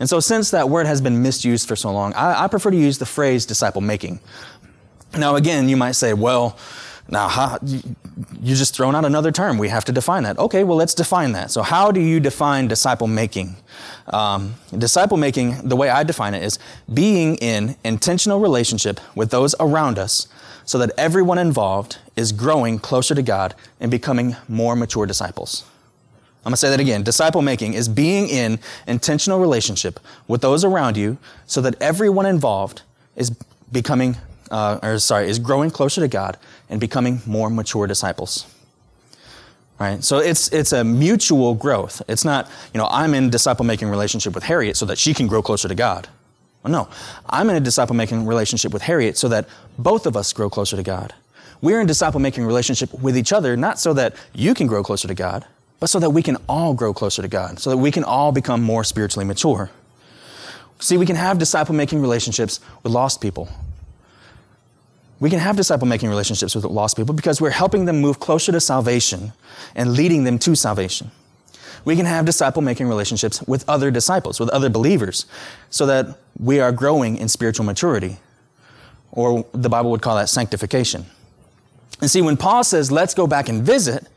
And 0.00 0.08
so, 0.08 0.18
since 0.18 0.50
that 0.50 0.68
word 0.68 0.86
has 0.86 1.00
been 1.00 1.22
misused 1.22 1.68
for 1.68 1.76
so 1.76 1.92
long, 1.92 2.12
I, 2.14 2.44
I 2.44 2.48
prefer 2.48 2.70
to 2.70 2.76
use 2.76 2.98
the 2.98 3.06
phrase 3.06 3.46
disciple 3.46 3.80
making. 3.80 4.18
Now, 5.16 5.36
again, 5.36 5.68
you 5.68 5.76
might 5.76 5.92
say, 5.92 6.14
well, 6.14 6.58
now, 7.08 7.28
how, 7.28 7.58
you 7.62 8.54
just 8.54 8.74
thrown 8.74 8.94
out 8.94 9.04
another 9.04 9.30
term. 9.30 9.58
We 9.58 9.68
have 9.68 9.84
to 9.86 9.92
define 9.92 10.22
that. 10.22 10.38
Okay, 10.38 10.64
well, 10.64 10.76
let's 10.76 10.94
define 10.94 11.32
that. 11.32 11.50
So, 11.50 11.62
how 11.62 11.90
do 11.90 12.00
you 12.00 12.18
define 12.18 12.66
disciple 12.66 13.06
making? 13.06 13.56
Um, 14.06 14.54
disciple 14.76 15.16
making, 15.16 15.68
the 15.68 15.76
way 15.76 15.90
I 15.90 16.02
define 16.02 16.34
it, 16.34 16.42
is 16.42 16.58
being 16.92 17.36
in 17.36 17.76
intentional 17.84 18.40
relationship 18.40 19.00
with 19.14 19.30
those 19.30 19.54
around 19.60 19.98
us 19.98 20.28
so 20.64 20.78
that 20.78 20.92
everyone 20.96 21.38
involved 21.38 21.98
is 22.16 22.32
growing 22.32 22.78
closer 22.78 23.14
to 23.14 23.22
God 23.22 23.54
and 23.80 23.90
becoming 23.90 24.36
more 24.48 24.74
mature 24.74 25.04
disciples. 25.04 25.64
I'm 26.44 26.50
going 26.50 26.54
to 26.54 26.58
say 26.58 26.70
that 26.70 26.80
again. 26.80 27.02
Disciple 27.02 27.42
making 27.42 27.72
is 27.72 27.88
being 27.88 28.28
in 28.28 28.58
intentional 28.86 29.40
relationship 29.40 29.98
with 30.28 30.42
those 30.42 30.62
around 30.62 30.96
you 30.96 31.16
so 31.46 31.60
that 31.62 31.74
everyone 31.80 32.26
involved 32.26 32.82
is 33.16 33.30
becoming, 33.72 34.16
uh, 34.54 34.78
or 34.84 34.98
sorry, 35.00 35.28
is 35.28 35.40
growing 35.40 35.68
closer 35.68 36.00
to 36.00 36.06
God 36.06 36.38
and 36.70 36.80
becoming 36.80 37.20
more 37.26 37.50
mature 37.50 37.88
disciples. 37.88 38.46
Right? 39.80 40.04
So 40.04 40.18
it's, 40.18 40.52
it's 40.52 40.72
a 40.72 40.84
mutual 40.84 41.54
growth. 41.54 42.00
It's 42.06 42.24
not, 42.24 42.48
you 42.72 42.78
know, 42.78 42.86
I'm 42.88 43.14
in 43.14 43.30
disciple 43.30 43.64
making 43.64 43.88
relationship 43.88 44.32
with 44.32 44.44
Harriet 44.44 44.76
so 44.76 44.86
that 44.86 44.96
she 44.96 45.12
can 45.12 45.26
grow 45.26 45.42
closer 45.42 45.66
to 45.66 45.74
God. 45.74 46.06
Well, 46.62 46.72
no, 46.72 46.88
I'm 47.28 47.50
in 47.50 47.56
a 47.56 47.60
disciple 47.60 47.96
making 47.96 48.26
relationship 48.26 48.72
with 48.72 48.82
Harriet 48.82 49.18
so 49.18 49.28
that 49.28 49.48
both 49.76 50.06
of 50.06 50.16
us 50.16 50.32
grow 50.32 50.48
closer 50.48 50.76
to 50.76 50.84
God. 50.84 51.12
We're 51.60 51.80
in 51.80 51.88
disciple 51.88 52.20
making 52.20 52.44
relationship 52.44 52.94
with 52.94 53.16
each 53.16 53.32
other, 53.32 53.56
not 53.56 53.80
so 53.80 53.92
that 53.94 54.14
you 54.34 54.54
can 54.54 54.68
grow 54.68 54.84
closer 54.84 55.08
to 55.08 55.14
God, 55.14 55.44
but 55.80 55.88
so 55.90 55.98
that 55.98 56.10
we 56.10 56.22
can 56.22 56.36
all 56.48 56.74
grow 56.74 56.94
closer 56.94 57.22
to 57.22 57.28
God, 57.28 57.58
so 57.58 57.70
that 57.70 57.78
we 57.78 57.90
can 57.90 58.04
all 58.04 58.30
become 58.30 58.62
more 58.62 58.84
spiritually 58.84 59.26
mature. 59.26 59.70
See, 60.78 60.96
we 60.96 61.06
can 61.06 61.16
have 61.16 61.38
disciple 61.38 61.74
making 61.74 62.00
relationships 62.00 62.60
with 62.84 62.92
lost 62.92 63.20
people. 63.20 63.48
We 65.20 65.30
can 65.30 65.38
have 65.38 65.56
disciple 65.56 65.86
making 65.86 66.08
relationships 66.08 66.54
with 66.54 66.64
lost 66.64 66.96
people 66.96 67.14
because 67.14 67.40
we're 67.40 67.50
helping 67.50 67.84
them 67.84 68.00
move 68.00 68.20
closer 68.20 68.52
to 68.52 68.60
salvation 68.60 69.32
and 69.74 69.92
leading 69.92 70.24
them 70.24 70.38
to 70.40 70.54
salvation. 70.54 71.10
We 71.84 71.96
can 71.96 72.06
have 72.06 72.24
disciple 72.24 72.62
making 72.62 72.88
relationships 72.88 73.42
with 73.42 73.68
other 73.68 73.90
disciples, 73.90 74.40
with 74.40 74.48
other 74.50 74.70
believers, 74.70 75.26
so 75.70 75.86
that 75.86 76.18
we 76.38 76.58
are 76.58 76.72
growing 76.72 77.16
in 77.16 77.28
spiritual 77.28 77.66
maturity. 77.66 78.16
Or 79.12 79.46
the 79.52 79.68
Bible 79.68 79.90
would 79.90 80.02
call 80.02 80.16
that 80.16 80.28
sanctification. 80.28 81.06
And 82.00 82.10
see, 82.10 82.22
when 82.22 82.36
Paul 82.36 82.64
says, 82.64 82.90
let's 82.90 83.14
go 83.14 83.26
back 83.26 83.48
and 83.48 83.62
visit, 83.62 84.08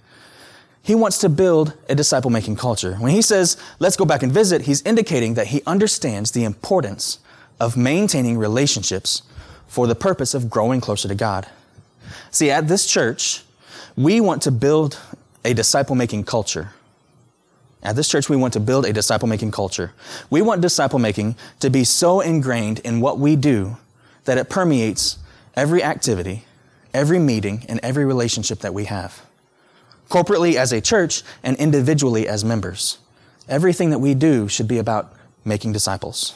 he 0.82 0.96
wants 0.96 1.18
to 1.20 1.30
build 1.30 1.74
a 1.90 1.96
disciple 1.96 2.32
making 2.32 2.56
culture. 2.56 2.96
When 2.96 3.12
he 3.12 3.22
says, 3.22 3.58
let's 3.80 3.98
go 3.98 4.06
back 4.06 4.24
and 4.24 4.32
visit, 4.32 4.62
he's 4.62 4.82
indicating 4.84 5.34
that 5.34 5.48
he 5.48 5.62
understands 5.68 6.32
the 6.32 6.46
importance 6.46 7.20
of 7.60 7.76
maintaining 7.76 8.38
relationships 8.38 9.22
for 9.68 9.88
the 9.88 9.96
purpose 9.96 10.34
of 10.34 10.50
growing 10.50 10.82
closer 10.82 11.08
to 11.08 11.16
God. 11.16 11.48
See, 12.32 12.50
at 12.50 12.68
this 12.68 12.86
church, 12.86 13.44
we 13.96 14.22
want 14.22 14.42
to 14.44 14.52
build 14.52 15.00
a 15.44 15.54
disciple 15.54 15.96
making 15.96 16.24
culture. 16.24 16.72
At 17.84 17.96
this 17.96 18.10
church, 18.10 18.30
we 18.30 18.36
want 18.36 18.54
to 18.54 18.60
build 18.60 18.86
a 18.86 18.94
disciple 18.94 19.28
making 19.28 19.52
culture. 19.52 19.94
We 20.30 20.42
want 20.42 20.62
disciple 20.62 21.00
making 21.00 21.36
to 21.60 21.70
be 21.70 21.84
so 21.84 22.22
ingrained 22.22 22.80
in 22.80 23.02
what 23.02 23.20
we 23.20 23.36
do 23.36 23.78
that 24.26 24.38
it 24.38 24.50
permeates 24.50 25.18
every 25.56 25.84
activity, 25.84 26.46
every 26.94 27.20
meeting, 27.20 27.66
and 27.70 27.80
every 27.84 28.06
relationship 28.06 28.60
that 28.60 28.74
we 28.74 28.86
have 28.86 29.22
corporately 30.10 30.56
as 30.56 30.72
a 30.72 30.82
church 30.82 31.24
and 31.44 31.58
individually 31.58 32.28
as 32.28 32.44
members. 32.44 32.98
Everything 33.48 33.90
that 33.92 34.00
we 34.00 34.14
do 34.14 34.48
should 34.48 34.68
be 34.68 34.78
about 34.78 35.14
making 35.46 35.74
disciples. 35.74 36.34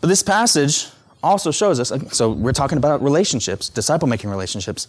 But 0.00 0.08
this 0.08 0.22
passage 0.22 0.88
also 1.22 1.50
shows 1.50 1.80
us, 1.80 1.92
so 2.14 2.30
we're 2.30 2.52
talking 2.52 2.78
about 2.78 3.02
relationships, 3.02 3.68
disciple 3.68 4.08
making 4.08 4.30
relationships. 4.30 4.88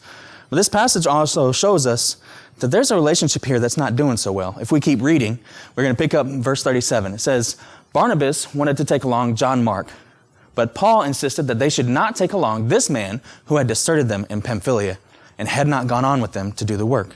But 0.49 0.57
this 0.57 0.69
passage 0.69 1.07
also 1.07 1.51
shows 1.51 1.85
us 1.85 2.17
that 2.59 2.67
there's 2.67 2.91
a 2.91 2.95
relationship 2.95 3.45
here 3.45 3.59
that's 3.59 3.77
not 3.77 3.95
doing 3.95 4.17
so 4.17 4.31
well. 4.31 4.55
If 4.59 4.71
we 4.71 4.79
keep 4.79 5.01
reading, 5.01 5.39
we're 5.75 5.83
going 5.83 5.95
to 5.95 6.01
pick 6.01 6.13
up 6.13 6.27
verse 6.27 6.63
37. 6.63 7.13
It 7.13 7.19
says, 7.19 7.57
Barnabas 7.93 8.53
wanted 8.53 8.77
to 8.77 8.85
take 8.85 9.03
along 9.03 9.35
John 9.35 9.63
Mark, 9.63 9.87
but 10.55 10.75
Paul 10.75 11.03
insisted 11.03 11.47
that 11.47 11.59
they 11.59 11.69
should 11.69 11.87
not 11.87 12.15
take 12.15 12.33
along 12.33 12.67
this 12.67 12.89
man 12.89 13.21
who 13.45 13.57
had 13.57 13.67
deserted 13.67 14.09
them 14.09 14.25
in 14.29 14.41
Pamphylia 14.41 14.97
and 15.37 15.47
had 15.47 15.67
not 15.67 15.87
gone 15.87 16.05
on 16.05 16.21
with 16.21 16.33
them 16.33 16.51
to 16.53 16.65
do 16.65 16.77
the 16.77 16.85
work. 16.85 17.15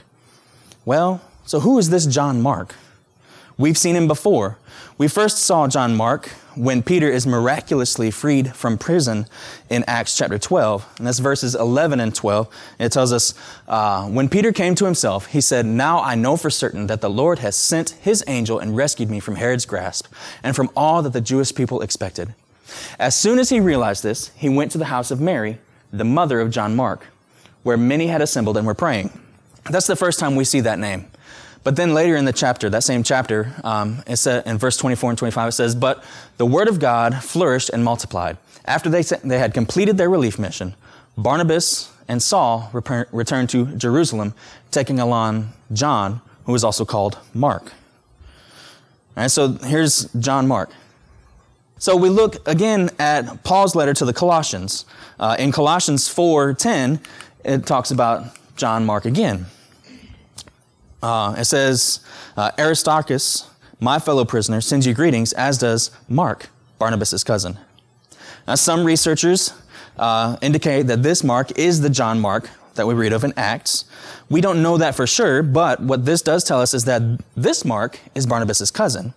Well, 0.84 1.20
so 1.44 1.60
who 1.60 1.78
is 1.78 1.90
this 1.90 2.06
John 2.06 2.40
Mark? 2.40 2.74
We've 3.56 3.78
seen 3.78 3.94
him 3.94 4.08
before. 4.08 4.58
We 4.98 5.06
first 5.06 5.38
saw 5.38 5.68
John 5.68 5.94
Mark 5.94 6.28
when 6.56 6.82
Peter 6.82 7.08
is 7.08 7.26
miraculously 7.26 8.10
freed 8.10 8.54
from 8.54 8.78
prison 8.78 9.26
in 9.70 9.84
Acts 9.86 10.16
chapter 10.16 10.38
12. 10.38 10.86
And 10.98 11.06
that's 11.06 11.20
verses 11.20 11.54
11 11.54 12.00
and 12.00 12.14
12. 12.14 12.48
it 12.80 12.92
tells 12.92 13.12
us, 13.12 13.34
uh, 13.68 14.08
when 14.08 14.28
Peter 14.28 14.52
came 14.52 14.74
to 14.76 14.84
himself, 14.84 15.26
he 15.26 15.40
said, 15.40 15.66
Now 15.66 16.00
I 16.00 16.14
know 16.16 16.36
for 16.36 16.50
certain 16.50 16.88
that 16.88 17.00
the 17.00 17.10
Lord 17.10 17.40
has 17.40 17.54
sent 17.54 17.90
his 17.90 18.24
angel 18.26 18.58
and 18.58 18.76
rescued 18.76 19.10
me 19.10 19.20
from 19.20 19.36
Herod's 19.36 19.66
grasp 19.66 20.06
and 20.42 20.56
from 20.56 20.70
all 20.76 21.02
that 21.02 21.12
the 21.12 21.20
Jewish 21.20 21.54
people 21.54 21.80
expected. 21.80 22.34
As 22.98 23.16
soon 23.16 23.38
as 23.38 23.50
he 23.50 23.60
realized 23.60 24.02
this, 24.02 24.30
he 24.36 24.48
went 24.48 24.72
to 24.72 24.78
the 24.78 24.86
house 24.86 25.10
of 25.10 25.20
Mary, 25.20 25.58
the 25.92 26.04
mother 26.04 26.40
of 26.40 26.50
John 26.50 26.74
Mark, 26.74 27.06
where 27.62 27.76
many 27.76 28.08
had 28.08 28.20
assembled 28.20 28.56
and 28.56 28.66
were 28.66 28.74
praying. 28.74 29.10
That's 29.70 29.86
the 29.86 29.96
first 29.96 30.18
time 30.18 30.34
we 30.34 30.44
see 30.44 30.60
that 30.60 30.78
name. 30.78 31.06
But 31.64 31.76
then 31.76 31.94
later 31.94 32.14
in 32.14 32.26
the 32.26 32.32
chapter, 32.32 32.68
that 32.70 32.84
same 32.84 33.02
chapter, 33.02 33.54
um, 33.64 34.02
it 34.06 34.16
said 34.16 34.46
in 34.46 34.58
verse 34.58 34.76
24 34.76 35.10
and 35.10 35.18
25, 35.18 35.48
it 35.48 35.52
says, 35.52 35.74
But 35.74 36.04
the 36.36 36.46
word 36.46 36.68
of 36.68 36.78
God 36.78 37.24
flourished 37.24 37.70
and 37.70 37.82
multiplied. 37.82 38.36
After 38.66 38.90
they, 38.90 39.02
they 39.02 39.38
had 39.38 39.54
completed 39.54 39.96
their 39.96 40.10
relief 40.10 40.38
mission, 40.38 40.74
Barnabas 41.16 41.90
and 42.06 42.22
Saul 42.22 42.70
returned 42.72 43.48
to 43.50 43.66
Jerusalem, 43.76 44.34
taking 44.70 45.00
along 45.00 45.52
John, 45.72 46.20
who 46.44 46.52
was 46.52 46.64
also 46.64 46.84
called 46.84 47.18
Mark. 47.32 47.72
And 49.16 49.30
so 49.30 49.52
here's 49.52 50.04
John 50.14 50.46
Mark. 50.46 50.70
So 51.78 51.96
we 51.96 52.08
look 52.08 52.46
again 52.48 52.90
at 52.98 53.42
Paul's 53.44 53.74
letter 53.74 53.94
to 53.94 54.04
the 54.04 54.12
Colossians. 54.12 54.84
Uh, 55.18 55.36
in 55.38 55.52
Colossians 55.52 56.08
4:10, 56.08 57.00
it 57.44 57.66
talks 57.66 57.90
about 57.90 58.24
John 58.56 58.84
Mark 58.84 59.04
again. 59.04 59.46
Uh, 61.04 61.34
it 61.36 61.44
says, 61.44 62.00
uh, 62.34 62.50
Aristarchus, 62.58 63.46
my 63.78 63.98
fellow 63.98 64.24
prisoner, 64.24 64.62
sends 64.62 64.86
you 64.86 64.94
greetings, 64.94 65.34
as 65.34 65.58
does 65.58 65.90
Mark, 66.08 66.48
Barnabas' 66.78 67.22
cousin. 67.22 67.58
Now, 68.46 68.54
some 68.54 68.84
researchers 68.86 69.52
uh, 69.98 70.38
indicate 70.40 70.86
that 70.86 71.02
this 71.02 71.22
Mark 71.22 71.58
is 71.58 71.82
the 71.82 71.90
John 71.90 72.20
Mark 72.20 72.48
that 72.76 72.86
we 72.86 72.94
read 72.94 73.12
of 73.12 73.22
in 73.22 73.34
Acts. 73.36 73.84
We 74.30 74.40
don't 74.40 74.62
know 74.62 74.78
that 74.78 74.94
for 74.94 75.06
sure, 75.06 75.42
but 75.42 75.78
what 75.78 76.06
this 76.06 76.22
does 76.22 76.42
tell 76.42 76.62
us 76.62 76.72
is 76.72 76.86
that 76.86 77.02
this 77.36 77.66
Mark 77.66 78.00
is 78.14 78.24
Barnabas' 78.24 78.70
cousin. 78.70 79.12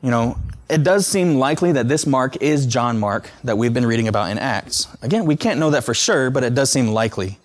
You 0.00 0.12
know, 0.12 0.38
it 0.70 0.84
does 0.84 1.08
seem 1.08 1.40
likely 1.40 1.72
that 1.72 1.88
this 1.88 2.06
Mark 2.06 2.40
is 2.40 2.66
John 2.66 3.00
Mark 3.00 3.32
that 3.42 3.58
we've 3.58 3.74
been 3.74 3.86
reading 3.86 4.06
about 4.06 4.30
in 4.30 4.38
Acts. 4.38 4.86
Again, 5.02 5.24
we 5.24 5.34
can't 5.34 5.58
know 5.58 5.70
that 5.70 5.82
for 5.82 5.92
sure, 5.92 6.30
but 6.30 6.44
it 6.44 6.54
does 6.54 6.70
seem 6.70 6.86
likely. 6.86 7.40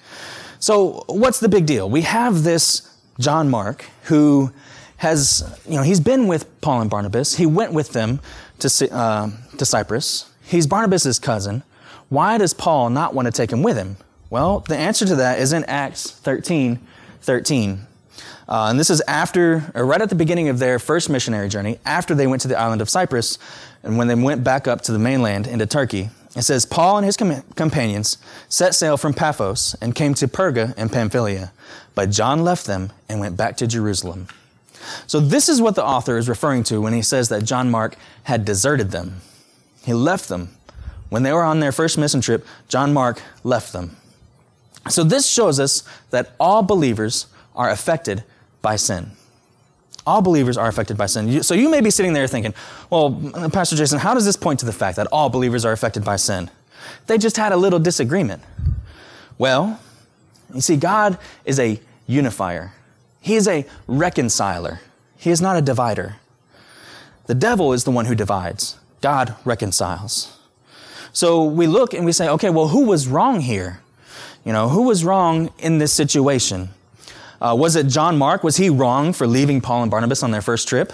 So, 0.60 1.04
what's 1.08 1.40
the 1.40 1.50
big 1.50 1.66
deal? 1.66 1.90
We 1.90 2.02
have 2.02 2.44
this 2.44 2.89
John 3.20 3.50
Mark, 3.50 3.86
who 4.04 4.52
has, 4.98 5.60
you 5.68 5.76
know, 5.76 5.84
he's 5.84 6.00
been 6.00 6.28
with 6.28 6.62
Paul 6.62 6.82
and 6.82 6.90
Barnabas. 6.90 7.36
He 7.36 7.46
went 7.46 7.74
with 7.74 7.94
them 7.94 8.20
to, 8.60 8.94
uh, 8.94 9.30
to 9.58 9.66
Cyprus. 9.66 10.32
He's 10.44 10.68
Barnabas' 10.68 11.20
cousin. 11.20 11.64
Why 12.10 12.38
does 12.38 12.54
Paul 12.54 12.90
not 12.90 13.14
want 13.14 13.28
to 13.28 13.32
take 13.32 13.52
him 13.52 13.62
with 13.62 13.78
him? 13.78 13.98
Well, 14.30 14.62
the 14.62 14.78
answer 14.78 15.06
to 15.06 15.16
that 15.18 15.40
is 15.40 15.54
in 15.54 15.64
Acts 15.66 16.12
13 16.12 16.80
13. 17.22 17.86
Uh, 18.48 18.68
and 18.70 18.80
this 18.80 18.90
is 18.90 19.02
after, 19.08 19.72
or 19.76 19.86
right 19.86 20.02
at 20.02 20.10
the 20.10 20.16
beginning 20.16 20.50
of 20.50 20.58
their 20.58 20.80
first 20.80 21.10
missionary 21.10 21.50
journey, 21.50 21.78
after 21.86 22.16
they 22.16 22.26
went 22.26 22.42
to 22.42 22.48
the 22.48 22.58
island 22.58 22.82
of 22.82 22.90
Cyprus, 22.90 23.38
and 23.84 23.98
when 23.98 24.08
they 24.08 24.16
went 24.16 24.44
back 24.44 24.68
up 24.68 24.82
to 24.82 24.92
the 24.92 25.00
mainland 25.00 25.46
into 25.46 25.66
Turkey. 25.66 26.10
It 26.36 26.44
says, 26.44 26.66
Paul 26.66 26.98
and 26.98 27.06
his 27.06 27.18
com- 27.18 27.44
companions 27.56 28.18
set 28.48 28.76
sail 28.76 28.98
from 28.98 29.14
Paphos 29.14 29.76
and 29.82 29.96
came 29.96 30.14
to 30.16 30.28
Perga 30.28 30.74
and 30.78 30.92
Pamphylia, 30.92 31.52
but 31.96 32.12
John 32.12 32.44
left 32.44 32.68
them 32.68 32.92
and 33.08 33.20
went 33.20 33.36
back 33.36 33.58
to 33.58 33.68
Jerusalem. 33.68 34.28
So, 35.08 35.20
this 35.20 35.50
is 35.50 35.62
what 35.62 35.76
the 35.76 35.84
author 35.84 36.18
is 36.18 36.30
referring 36.30 36.64
to 36.66 36.80
when 36.80 36.94
he 36.94 37.02
says 37.02 37.30
that 37.30 37.44
John 37.44 37.70
Mark 37.70 37.96
had 38.24 38.46
deserted 38.46 38.92
them. 38.92 39.22
He 39.84 39.94
left 39.94 40.30
them. 40.30 40.56
When 41.10 41.24
they 41.24 41.34
were 41.34 41.44
on 41.44 41.60
their 41.60 41.72
first 41.72 41.98
mission 41.98 42.22
trip, 42.22 42.46
John 42.68 42.94
Mark 42.94 43.22
left 43.44 43.74
them. 43.74 43.98
So, 44.88 45.04
this 45.04 45.28
shows 45.28 45.60
us 45.60 45.84
that 46.12 46.32
all 46.40 46.64
believers 46.64 47.28
are 47.56 47.70
affected 47.70 48.24
by 48.62 48.78
sin. 48.78 49.12
All 50.10 50.24
believers 50.24 50.58
are 50.58 50.68
affected 50.68 50.98
by 50.98 51.06
sin. 51.06 51.44
So, 51.44 51.54
you 51.54 51.70
may 51.70 51.82
be 51.82 51.92
sitting 51.92 52.14
there 52.14 52.26
thinking, 52.26 52.56
well, 52.90 53.12
Pastor 53.54 53.76
Jason, 53.76 54.00
how 54.00 54.16
does 54.16 54.26
this 54.26 54.36
point 54.36 54.60
to 54.62 54.66
the 54.66 54.74
fact 54.74 54.96
that 54.96 55.06
all 55.12 55.30
believers 55.30 55.66
are 55.66 55.72
affected 55.72 56.04
by 56.04 56.16
sin? 56.16 56.50
They 57.06 57.20
just 57.20 57.38
had 57.38 57.52
a 57.52 57.58
little 57.58 57.78
disagreement. 57.78 58.42
Well, 59.38 59.80
you 60.52 60.62
see, 60.62 60.78
God 60.78 61.20
is 61.46 61.60
a 61.60 61.80
unifier. 62.08 62.74
He 63.22 63.36
is 63.36 63.48
a 63.48 63.68
reconciler. 63.86 64.80
He 65.16 65.30
is 65.30 65.42
not 65.42 65.58
a 65.58 65.62
divider. 65.62 66.16
The 67.28 67.36
devil 67.36 67.72
is 67.72 67.84
the 67.84 67.92
one 67.92 68.06
who 68.06 68.16
divides. 68.16 68.78
God 69.02 69.36
reconciles. 69.46 70.36
So 71.14 71.44
we 71.44 71.68
look 71.68 71.94
and 71.94 72.04
we 72.04 72.14
say, 72.14 72.28
okay, 72.30 72.50
well, 72.50 72.70
who 72.70 72.86
was 72.86 73.08
wrong 73.08 73.42
here? 73.42 73.82
You 74.44 74.54
know, 74.54 74.70
who 74.70 74.84
was 74.84 75.04
wrong 75.06 75.52
in 75.60 75.78
this 75.78 75.94
situation? 75.94 76.70
Uh, 77.42 77.56
was 77.58 77.76
it 77.76 77.88
John 77.88 78.18
Mark? 78.18 78.44
Was 78.44 78.58
he 78.58 78.70
wrong 78.70 79.14
for 79.14 79.26
leaving 79.26 79.62
Paul 79.62 79.84
and 79.84 79.92
Barnabas 79.92 80.24
on 80.24 80.32
their 80.32 80.42
first 80.42 80.68
trip? 80.68 80.92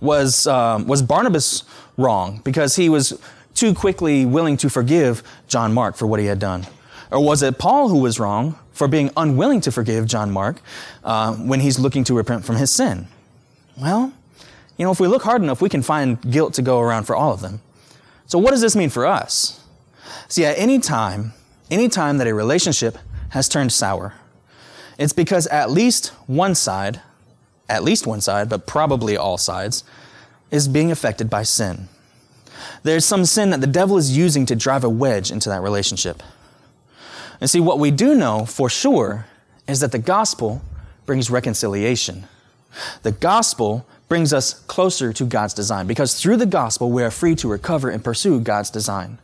Was, 0.00 0.46
um, 0.46 0.86
was 0.86 1.02
Barnabas 1.02 1.64
wrong 1.96 2.40
because 2.44 2.76
he 2.76 2.88
was 2.88 3.18
too 3.54 3.74
quickly 3.74 4.24
willing 4.24 4.56
to 4.58 4.70
forgive 4.70 5.22
John 5.48 5.72
Mark 5.72 5.96
for 5.96 6.06
what 6.06 6.20
he 6.20 6.26
had 6.26 6.38
done? 6.38 6.66
Or 7.10 7.20
was 7.20 7.42
it 7.42 7.58
Paul 7.58 7.88
who 7.88 7.98
was 7.98 8.18
wrong 8.20 8.58
for 8.72 8.88
being 8.88 9.10
unwilling 9.16 9.60
to 9.62 9.72
forgive 9.72 10.06
John 10.06 10.30
Mark 10.30 10.60
uh, 11.04 11.34
when 11.34 11.60
he's 11.60 11.78
looking 11.78 12.04
to 12.04 12.14
repent 12.14 12.44
from 12.44 12.56
his 12.56 12.70
sin? 12.70 13.06
Well, 13.80 14.12
you 14.76 14.84
know, 14.84 14.90
if 14.90 15.00
we 15.00 15.06
look 15.06 15.22
hard 15.22 15.42
enough, 15.42 15.60
we 15.60 15.68
can 15.68 15.82
find 15.82 16.20
guilt 16.30 16.54
to 16.54 16.62
go 16.62 16.80
around 16.80 17.04
for 17.04 17.14
all 17.14 17.32
of 17.32 17.40
them. 17.40 17.60
So, 18.26 18.38
what 18.38 18.50
does 18.50 18.60
this 18.60 18.74
mean 18.74 18.90
for 18.90 19.06
us? 19.06 19.60
See, 20.28 20.44
at 20.44 20.58
any 20.58 20.80
time, 20.80 21.32
any 21.70 21.88
time 21.88 22.18
that 22.18 22.26
a 22.26 22.34
relationship 22.34 22.98
has 23.30 23.48
turned 23.48 23.72
sour, 23.72 24.14
it's 24.98 25.12
because 25.12 25.46
at 25.48 25.70
least 25.70 26.08
one 26.26 26.54
side, 26.54 27.00
at 27.68 27.82
least 27.84 28.06
one 28.06 28.20
side, 28.20 28.48
but 28.48 28.66
probably 28.66 29.16
all 29.16 29.38
sides, 29.38 29.84
is 30.50 30.68
being 30.68 30.90
affected 30.90 31.28
by 31.28 31.42
sin. 31.42 31.88
There's 32.82 33.04
some 33.04 33.24
sin 33.24 33.50
that 33.50 33.60
the 33.60 33.66
devil 33.66 33.96
is 33.96 34.16
using 34.16 34.46
to 34.46 34.56
drive 34.56 34.84
a 34.84 34.88
wedge 34.88 35.30
into 35.30 35.48
that 35.48 35.62
relationship. 35.62 36.22
And 37.40 37.50
see, 37.50 37.60
what 37.60 37.78
we 37.78 37.90
do 37.90 38.14
know 38.14 38.46
for 38.46 38.70
sure 38.70 39.26
is 39.66 39.80
that 39.80 39.92
the 39.92 39.98
gospel 39.98 40.62
brings 41.06 41.30
reconciliation. 41.30 42.24
The 43.02 43.12
gospel 43.12 43.86
brings 44.08 44.32
us 44.32 44.54
closer 44.54 45.12
to 45.12 45.24
God's 45.24 45.54
design 45.54 45.86
because 45.86 46.20
through 46.20 46.36
the 46.36 46.46
gospel, 46.46 46.90
we 46.90 47.02
are 47.02 47.10
free 47.10 47.34
to 47.36 47.48
recover 47.48 47.90
and 47.90 48.04
pursue 48.04 48.40
God's 48.40 48.70
design. 48.70 49.18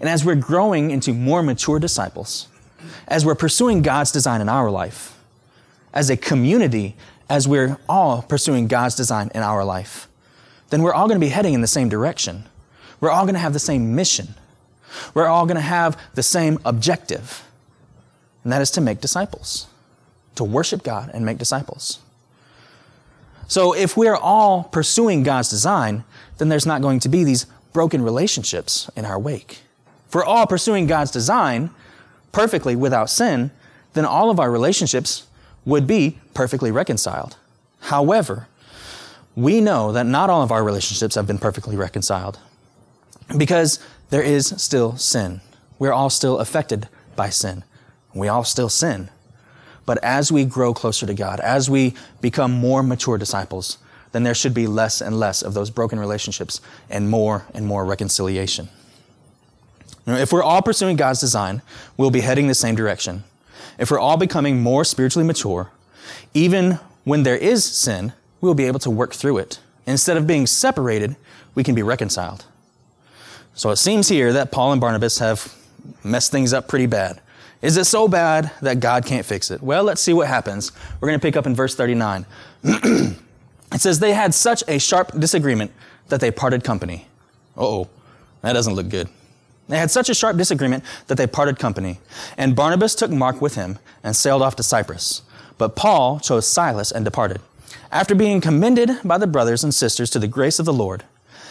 And 0.00 0.08
as 0.08 0.24
we're 0.24 0.34
growing 0.34 0.90
into 0.90 1.14
more 1.14 1.42
mature 1.42 1.78
disciples, 1.78 2.48
as 3.08 3.24
we're 3.24 3.34
pursuing 3.34 3.82
God's 3.82 4.12
design 4.12 4.40
in 4.40 4.48
our 4.48 4.70
life, 4.70 5.18
as 5.92 6.10
a 6.10 6.16
community, 6.16 6.96
as 7.28 7.48
we're 7.48 7.78
all 7.88 8.22
pursuing 8.22 8.68
God's 8.68 8.94
design 8.94 9.30
in 9.34 9.42
our 9.42 9.64
life, 9.64 10.08
then 10.70 10.82
we're 10.82 10.92
all 10.92 11.06
going 11.08 11.20
to 11.20 11.24
be 11.24 11.30
heading 11.30 11.54
in 11.54 11.60
the 11.60 11.66
same 11.66 11.88
direction. 11.88 12.44
We're 13.00 13.10
all 13.10 13.24
going 13.24 13.34
to 13.34 13.40
have 13.40 13.52
the 13.52 13.58
same 13.58 13.94
mission. 13.94 14.34
We're 15.14 15.26
all 15.26 15.46
going 15.46 15.56
to 15.56 15.60
have 15.60 16.00
the 16.14 16.22
same 16.22 16.58
objective, 16.64 17.44
and 18.44 18.52
that 18.52 18.62
is 18.62 18.70
to 18.72 18.80
make 18.80 19.00
disciples, 19.00 19.66
to 20.36 20.44
worship 20.44 20.82
God 20.82 21.10
and 21.12 21.24
make 21.24 21.38
disciples. 21.38 22.00
So 23.48 23.74
if 23.74 23.96
we're 23.96 24.16
all 24.16 24.64
pursuing 24.64 25.22
God's 25.22 25.48
design, 25.48 26.04
then 26.38 26.48
there's 26.48 26.66
not 26.66 26.82
going 26.82 27.00
to 27.00 27.08
be 27.08 27.24
these 27.24 27.46
broken 27.72 28.02
relationships 28.02 28.90
in 28.96 29.04
our 29.04 29.18
wake. 29.18 29.60
If 30.08 30.14
we're 30.14 30.24
all 30.24 30.46
pursuing 30.46 30.86
God's 30.86 31.10
design 31.10 31.70
perfectly 32.36 32.76
without 32.76 33.08
sin, 33.08 33.50
then 33.94 34.04
all 34.04 34.28
of 34.28 34.38
our 34.38 34.50
relationships 34.50 35.26
would 35.64 35.86
be 35.86 36.18
perfectly 36.34 36.70
reconciled. 36.70 37.34
However, 37.80 38.46
we 39.34 39.62
know 39.62 39.90
that 39.92 40.04
not 40.04 40.28
all 40.28 40.42
of 40.42 40.52
our 40.52 40.62
relationships 40.62 41.14
have 41.14 41.26
been 41.26 41.38
perfectly 41.38 41.76
reconciled 41.76 42.38
because 43.38 43.78
there 44.10 44.20
is 44.22 44.48
still 44.58 44.98
sin. 44.98 45.40
We're 45.78 45.94
all 45.94 46.10
still 46.10 46.38
affected 46.38 46.90
by 47.16 47.30
sin. 47.30 47.64
We 48.12 48.28
all 48.28 48.44
still 48.44 48.68
sin. 48.68 49.08
But 49.86 49.96
as 50.04 50.30
we 50.30 50.44
grow 50.44 50.74
closer 50.74 51.06
to 51.06 51.14
God, 51.14 51.40
as 51.40 51.70
we 51.70 51.94
become 52.20 52.52
more 52.52 52.82
mature 52.82 53.16
disciples, 53.16 53.78
then 54.12 54.24
there 54.24 54.34
should 54.34 54.52
be 54.52 54.66
less 54.66 55.00
and 55.00 55.18
less 55.18 55.40
of 55.40 55.54
those 55.54 55.70
broken 55.70 55.98
relationships 55.98 56.60
and 56.90 57.08
more 57.08 57.46
and 57.54 57.64
more 57.66 57.86
reconciliation. 57.86 58.68
If 60.06 60.32
we're 60.32 60.42
all 60.42 60.62
pursuing 60.62 60.96
God's 60.96 61.20
design, 61.20 61.62
we'll 61.96 62.10
be 62.10 62.20
heading 62.20 62.46
the 62.46 62.54
same 62.54 62.74
direction. 62.74 63.24
If 63.78 63.90
we're 63.90 63.98
all 63.98 64.16
becoming 64.16 64.62
more 64.62 64.84
spiritually 64.84 65.26
mature, 65.26 65.70
even 66.32 66.78
when 67.04 67.24
there 67.24 67.36
is 67.36 67.64
sin, 67.64 68.12
we'll 68.40 68.54
be 68.54 68.64
able 68.66 68.78
to 68.80 68.90
work 68.90 69.14
through 69.14 69.38
it. 69.38 69.58
Instead 69.86 70.16
of 70.16 70.26
being 70.26 70.46
separated, 70.46 71.16
we 71.54 71.64
can 71.64 71.74
be 71.74 71.82
reconciled. 71.82 72.44
So 73.54 73.70
it 73.70 73.76
seems 73.76 74.08
here 74.08 74.32
that 74.32 74.52
Paul 74.52 74.72
and 74.72 74.80
Barnabas 74.80 75.18
have 75.18 75.54
messed 76.04 76.30
things 76.30 76.52
up 76.52 76.68
pretty 76.68 76.86
bad. 76.86 77.20
Is 77.62 77.76
it 77.76 77.86
so 77.86 78.06
bad 78.06 78.50
that 78.60 78.80
God 78.80 79.06
can't 79.06 79.24
fix 79.24 79.50
it? 79.50 79.62
Well, 79.62 79.82
let's 79.82 80.00
see 80.00 80.12
what 80.12 80.28
happens. 80.28 80.72
We're 81.00 81.08
going 81.08 81.18
to 81.18 81.22
pick 81.26 81.36
up 81.36 81.46
in 81.46 81.54
verse 81.54 81.74
39. 81.74 82.26
it 82.64 83.16
says, 83.78 83.98
They 83.98 84.12
had 84.12 84.34
such 84.34 84.62
a 84.68 84.78
sharp 84.78 85.18
disagreement 85.18 85.72
that 86.08 86.20
they 86.20 86.30
parted 86.30 86.64
company. 86.64 87.06
oh, 87.56 87.88
that 88.42 88.52
doesn't 88.52 88.74
look 88.74 88.88
good. 88.88 89.08
They 89.68 89.78
had 89.78 89.90
such 89.90 90.08
a 90.08 90.14
sharp 90.14 90.36
disagreement 90.36 90.84
that 91.08 91.16
they 91.16 91.26
parted 91.26 91.58
company. 91.58 91.98
And 92.36 92.54
Barnabas 92.54 92.94
took 92.94 93.10
Mark 93.10 93.40
with 93.40 93.56
him 93.56 93.78
and 94.02 94.14
sailed 94.14 94.42
off 94.42 94.56
to 94.56 94.62
Cyprus. 94.62 95.22
But 95.58 95.76
Paul 95.76 96.20
chose 96.20 96.46
Silas 96.46 96.92
and 96.92 97.04
departed. 97.04 97.40
After 97.90 98.14
being 98.14 98.40
commended 98.40 98.90
by 99.04 99.18
the 99.18 99.26
brothers 99.26 99.64
and 99.64 99.74
sisters 99.74 100.10
to 100.10 100.18
the 100.18 100.28
grace 100.28 100.58
of 100.58 100.66
the 100.66 100.72
Lord, 100.72 101.04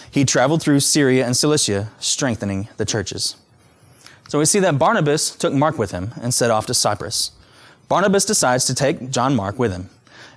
he 0.10 0.24
traveled 0.24 0.62
through 0.62 0.80
Syria 0.80 1.26
and 1.26 1.36
Cilicia, 1.36 1.90
strengthening 2.00 2.70
the 2.78 2.86
churches. 2.86 3.36
So 4.30 4.40
we 4.40 4.46
see 4.46 4.60
that 4.60 4.80
Barnabas 4.80 5.36
took 5.36 5.54
Mark 5.54 5.78
with 5.78 5.92
him 5.92 6.12
and 6.22 6.34
set 6.34 6.52
off 6.52 6.66
to 6.68 6.74
Cyprus. 6.74 7.32
Barnabas 7.88 8.26
decides 8.26 8.66
to 8.66 8.74
take 8.74 9.12
John 9.12 9.36
Mark 9.36 9.60
with 9.60 9.72
him, 9.72 9.90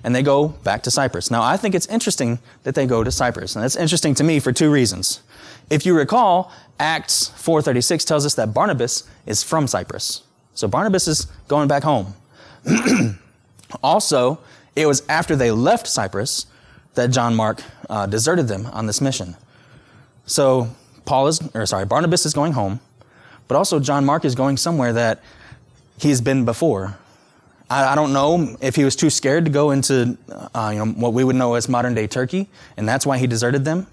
and 0.03 0.13
they 0.13 0.21
go 0.21 0.49
back 0.49 0.83
to 0.83 0.91
Cyprus. 0.91 1.31
Now, 1.31 1.41
I 1.41 1.57
think 1.57 1.73
it's 1.73 1.87
interesting 1.87 2.39
that 2.63 2.75
they 2.75 2.85
go 2.85 3.03
to 3.03 3.11
Cyprus, 3.11 3.55
and 3.55 3.63
that's 3.63 3.75
interesting 3.75 4.13
to 4.15 4.23
me 4.23 4.39
for 4.39 4.51
two 4.51 4.69
reasons. 4.69 5.21
If 5.69 5.85
you 5.85 5.95
recall, 5.95 6.51
Acts 6.79 7.31
4:36 7.35 8.05
tells 8.05 8.25
us 8.25 8.35
that 8.35 8.53
Barnabas 8.53 9.03
is 9.25 9.43
from 9.43 9.67
Cyprus. 9.67 10.23
So 10.53 10.67
Barnabas 10.67 11.07
is 11.07 11.27
going 11.47 11.67
back 11.67 11.83
home. 11.83 12.13
also, 13.83 14.39
it 14.75 14.85
was 14.85 15.03
after 15.07 15.35
they 15.35 15.51
left 15.51 15.87
Cyprus 15.87 16.45
that 16.95 17.11
John 17.11 17.35
Mark 17.35 17.61
uh, 17.89 18.05
deserted 18.05 18.47
them 18.47 18.65
on 18.67 18.87
this 18.87 19.01
mission. 19.01 19.35
So 20.25 20.69
Paul 21.05 21.27
is, 21.27 21.41
or 21.53 21.65
sorry, 21.65 21.85
Barnabas 21.85 22.25
is 22.25 22.33
going 22.33 22.53
home. 22.53 22.79
But 23.47 23.55
also, 23.55 23.79
John 23.79 24.05
Mark 24.05 24.25
is 24.25 24.35
going 24.35 24.57
somewhere 24.57 24.93
that 24.93 25.23
he's 25.97 26.21
been 26.21 26.45
before. 26.45 26.97
I, 27.69 27.93
I 27.93 27.95
don't 27.95 28.13
know 28.13 28.57
if 28.61 28.75
he 28.75 28.83
was 28.83 28.95
too 28.95 29.09
scared 29.09 29.45
to 29.45 29.51
go 29.51 29.71
into 29.71 30.17
uh, 30.29 30.69
you 30.73 30.79
know, 30.79 30.91
what 30.91 31.13
we 31.13 31.23
would 31.23 31.35
know 31.35 31.55
as 31.55 31.67
modern 31.67 31.93
day 31.93 32.07
Turkey, 32.07 32.47
and 32.77 32.87
that's 32.87 33.05
why 33.05 33.17
he 33.17 33.27
deserted 33.27 33.65
them. 33.65 33.87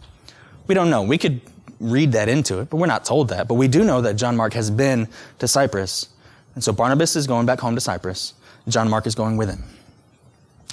We 0.66 0.74
don't 0.74 0.90
know. 0.90 1.02
We 1.02 1.16
could 1.16 1.40
read 1.80 2.12
that 2.12 2.28
into 2.28 2.58
it, 2.60 2.70
but 2.70 2.76
we're 2.78 2.86
not 2.86 3.04
told 3.04 3.28
that. 3.28 3.48
But 3.48 3.54
we 3.54 3.68
do 3.68 3.84
know 3.84 4.00
that 4.00 4.14
John 4.14 4.36
Mark 4.36 4.54
has 4.54 4.70
been 4.70 5.08
to 5.38 5.48
Cyprus. 5.48 6.08
And 6.54 6.64
so 6.64 6.72
Barnabas 6.72 7.16
is 7.16 7.26
going 7.26 7.46
back 7.46 7.60
home 7.60 7.74
to 7.74 7.80
Cyprus. 7.80 8.34
John 8.68 8.88
Mark 8.88 9.06
is 9.06 9.14
going 9.14 9.36
with 9.36 9.50
him. 9.50 9.62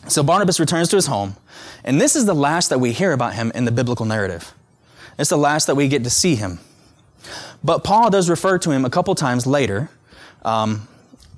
So 0.07 0.23
Barnabas 0.23 0.59
returns 0.59 0.89
to 0.89 0.97
his 0.97 1.05
home, 1.05 1.37
and 1.85 1.99
this 2.01 2.15
is 2.15 2.25
the 2.25 2.33
last 2.33 2.69
that 2.69 2.79
we 2.79 2.91
hear 2.91 3.13
about 3.13 3.35
him 3.35 3.51
in 3.55 3.63
the 3.63 3.71
biblical 3.71 4.05
narrative. 4.05 4.53
It's 5.17 5.29
the 5.29 5.37
last 5.37 5.67
that 5.67 5.75
we 5.75 5.87
get 5.87 6.03
to 6.03 6.09
see 6.09 6.35
him. 6.35 6.59
But 7.63 7.85
Paul 7.85 8.09
does 8.09 8.29
refer 8.29 8.57
to 8.59 8.71
him 8.71 8.83
a 8.83 8.89
couple 8.89 9.15
times 9.15 9.47
later, 9.47 9.89
um, 10.43 10.89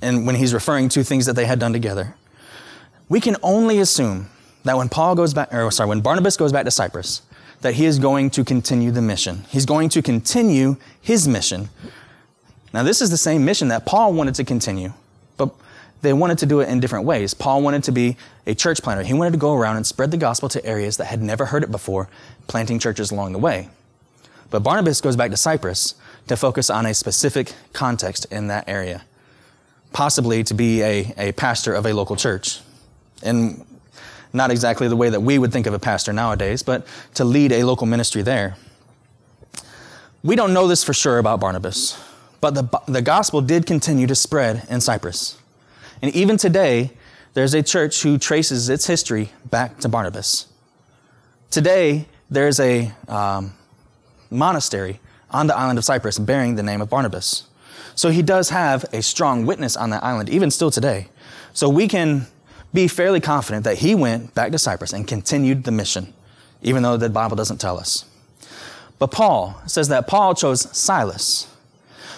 and 0.02 0.26
when 0.26 0.36
he's 0.36 0.52
referring 0.52 0.90
to 0.90 1.04
things 1.04 1.28
that 1.28 1.34
they 1.34 1.46
had 1.46 1.60
done 1.60 1.74
together. 1.74 2.16
We 3.08 3.20
can 3.20 3.36
only 3.44 3.80
assume 3.80 4.30
that 4.64 4.78
when 4.78 4.90
Paul 4.90 5.14
goes 5.14 5.36
back, 5.36 5.54
or 5.54 5.70
sorry, 5.70 5.90
when 5.90 6.02
Barnabas 6.02 6.36
goes 6.36 6.52
back 6.52 6.66
to 6.66 6.72
Cyprus, 6.72 7.22
that 7.66 7.74
he 7.74 7.86
is 7.86 7.98
going 7.98 8.30
to 8.30 8.44
continue 8.44 8.92
the 8.92 9.02
mission. 9.02 9.44
He's 9.50 9.66
going 9.66 9.90
to 9.90 10.04
continue 10.04 10.78
his 11.02 11.28
mission. 11.28 11.70
Now, 12.72 12.84
this 12.84 13.02
is 13.02 13.10
the 13.10 13.18
same 13.18 13.44
mission 13.44 13.70
that 13.70 13.88
Paul 13.88 14.14
wanted 14.14 14.36
to 14.36 14.44
continue, 14.44 14.94
but 15.36 15.50
they 16.04 16.14
wanted 16.14 16.38
to 16.38 16.46
do 16.46 16.60
it 16.60 16.70
in 16.70 16.80
different 16.80 17.06
ways. 17.06 17.34
Paul 17.34 17.64
wanted 17.64 17.84
to 17.86 17.92
be 17.92 18.18
a 18.46 18.54
church 18.54 18.84
planter. 18.84 19.02
He 19.02 19.16
wanted 19.16 19.32
to 19.32 19.40
go 19.40 19.56
around 19.56 19.78
and 19.78 19.88
spread 19.88 20.12
the 20.12 20.18
gospel 20.18 20.48
to 20.50 20.64
areas 20.64 20.98
that 20.98 21.06
had 21.06 21.24
never 21.24 21.46
heard 21.46 21.64
it 21.64 21.72
before, 21.72 22.08
planting 22.46 22.78
churches 22.78 23.10
along 23.10 23.32
the 23.32 23.40
way. 23.40 23.70
But 24.52 24.62
Barnabas 24.62 25.02
goes 25.02 25.16
back 25.16 25.32
to 25.32 25.38
Cyprus 25.38 25.96
to 26.28 26.38
focus 26.38 26.70
on 26.70 26.86
a 26.86 26.94
specific 26.94 27.56
context 27.74 28.28
in 28.30 28.46
that 28.46 28.70
area, 28.70 29.06
possibly 29.92 30.44
to 30.44 30.54
be 30.54 30.84
a, 30.84 31.14
a 31.18 31.32
pastor 31.32 31.74
of 31.74 31.88
a 31.88 31.94
local 31.94 32.16
church. 32.16 32.60
And 33.24 33.66
not 34.36 34.52
exactly 34.52 34.88
the 34.88 34.96
way 34.96 35.10
that 35.10 35.22
we 35.22 35.38
would 35.38 35.52
think 35.52 35.66
of 35.66 35.74
a 35.74 35.80
pastor 35.80 36.14
nowadays, 36.14 36.62
but 36.62 36.86
to 37.16 37.24
lead 37.24 37.52
a 37.52 37.64
local 37.64 37.88
ministry 37.88 38.22
there. 38.22 38.56
We 40.24 40.36
don't 40.36 40.54
know 40.54 40.68
this 40.68 40.84
for 40.84 40.94
sure 40.94 41.20
about 41.20 41.40
Barnabas, 41.40 42.00
but 42.42 42.54
the, 42.54 42.82
the 42.88 43.02
gospel 43.02 43.42
did 43.42 43.66
continue 43.66 44.08
to 44.08 44.16
spread 44.16 44.66
in 44.70 44.82
Cyprus. 44.82 45.38
And 46.02 46.14
even 46.16 46.38
today, 46.38 46.92
there's 47.34 47.54
a 47.54 47.64
church 47.64 48.02
who 48.02 48.18
traces 48.18 48.70
its 48.70 48.88
history 48.88 49.32
back 49.50 49.80
to 49.80 49.90
Barnabas. 49.90 50.48
Today, 51.50 52.08
there's 52.30 52.60
a 52.60 52.92
um, 53.08 53.54
monastery 54.30 55.00
on 55.32 55.48
the 55.48 55.56
island 55.56 55.78
of 55.78 55.86
Cyprus 55.86 56.20
bearing 56.20 56.56
the 56.56 56.64
name 56.64 56.82
of 56.82 56.90
Barnabas. 56.90 57.44
So 57.96 58.10
he 58.10 58.22
does 58.22 58.50
have 58.50 58.86
a 58.92 59.02
strong 59.02 59.46
witness 59.46 59.78
on 59.78 59.90
that 59.92 60.04
island, 60.04 60.30
even 60.30 60.52
still 60.52 60.72
today. 60.72 61.08
So 61.54 61.70
we 61.70 61.88
can 61.88 62.28
be 62.76 62.88
fairly 62.88 63.20
confident 63.20 63.64
that 63.64 63.80
he 63.80 63.96
went 63.96 64.36
back 64.36 64.52
to 64.52 64.60
Cyprus 64.60 64.94
and 64.94 65.08
continued 65.08 65.64
the 65.64 65.72
mission, 65.72 66.14
even 66.62 66.84
though 66.84 66.98
the 66.98 67.10
Bible 67.10 67.36
doesn't 67.36 67.60
tell 67.60 67.80
us. 67.80 68.06
But 69.00 69.12
Paul 69.12 69.60
says 69.66 69.88
that 69.88 70.08
Paul 70.08 70.36
chose 70.36 70.70
Silas. 70.78 71.48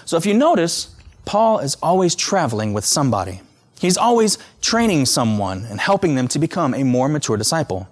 So 0.05 0.17
if 0.17 0.25
you 0.25 0.33
notice, 0.33 0.95
Paul 1.25 1.59
is 1.59 1.75
always 1.81 2.15
traveling 2.15 2.73
with 2.73 2.85
somebody. 2.85 3.41
He's 3.79 3.97
always 3.97 4.37
training 4.61 5.05
someone 5.05 5.65
and 5.65 5.79
helping 5.79 6.15
them 6.15 6.27
to 6.29 6.39
become 6.39 6.73
a 6.73 6.83
more 6.83 7.09
mature 7.09 7.37
disciple. 7.37 7.87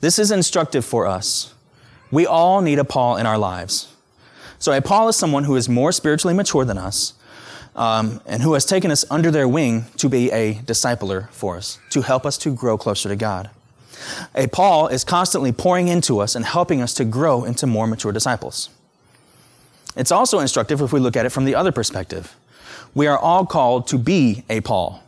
This 0.00 0.18
is 0.18 0.30
instructive 0.30 0.84
for 0.84 1.06
us. 1.06 1.54
We 2.10 2.26
all 2.26 2.60
need 2.60 2.78
a 2.78 2.84
Paul 2.84 3.16
in 3.16 3.26
our 3.26 3.38
lives. 3.38 3.88
So 4.58 4.72
a 4.72 4.82
Paul 4.82 5.08
is 5.08 5.16
someone 5.16 5.44
who 5.44 5.56
is 5.56 5.68
more 5.68 5.92
spiritually 5.92 6.34
mature 6.34 6.64
than 6.64 6.78
us 6.78 7.14
um, 7.76 8.20
and 8.26 8.42
who 8.42 8.54
has 8.54 8.64
taken 8.64 8.90
us 8.90 9.04
under 9.10 9.30
their 9.30 9.48
wing 9.48 9.86
to 9.96 10.08
be 10.08 10.30
a 10.32 10.54
discipler 10.54 11.30
for 11.30 11.56
us, 11.56 11.78
to 11.90 12.02
help 12.02 12.26
us 12.26 12.36
to 12.38 12.54
grow 12.54 12.76
closer 12.76 13.08
to 13.08 13.16
God. 13.16 13.50
A 14.34 14.46
Paul 14.46 14.88
is 14.88 15.04
constantly 15.04 15.52
pouring 15.52 15.88
into 15.88 16.20
us 16.20 16.34
and 16.34 16.44
helping 16.44 16.80
us 16.80 16.94
to 16.94 17.04
grow 17.04 17.44
into 17.44 17.66
more 17.66 17.86
mature 17.86 18.12
disciples. 18.12 18.70
It's 19.96 20.12
also 20.12 20.38
instructive 20.38 20.80
if 20.80 20.92
we 20.92 21.00
look 21.00 21.16
at 21.16 21.26
it 21.26 21.30
from 21.30 21.44
the 21.44 21.54
other 21.54 21.72
perspective. 21.72 22.34
We 22.94 23.06
are 23.06 23.18
all 23.18 23.46
called 23.46 23.86
to 23.88 23.98
be 23.98 24.44
a 24.48 24.60
Paul. 24.60 25.02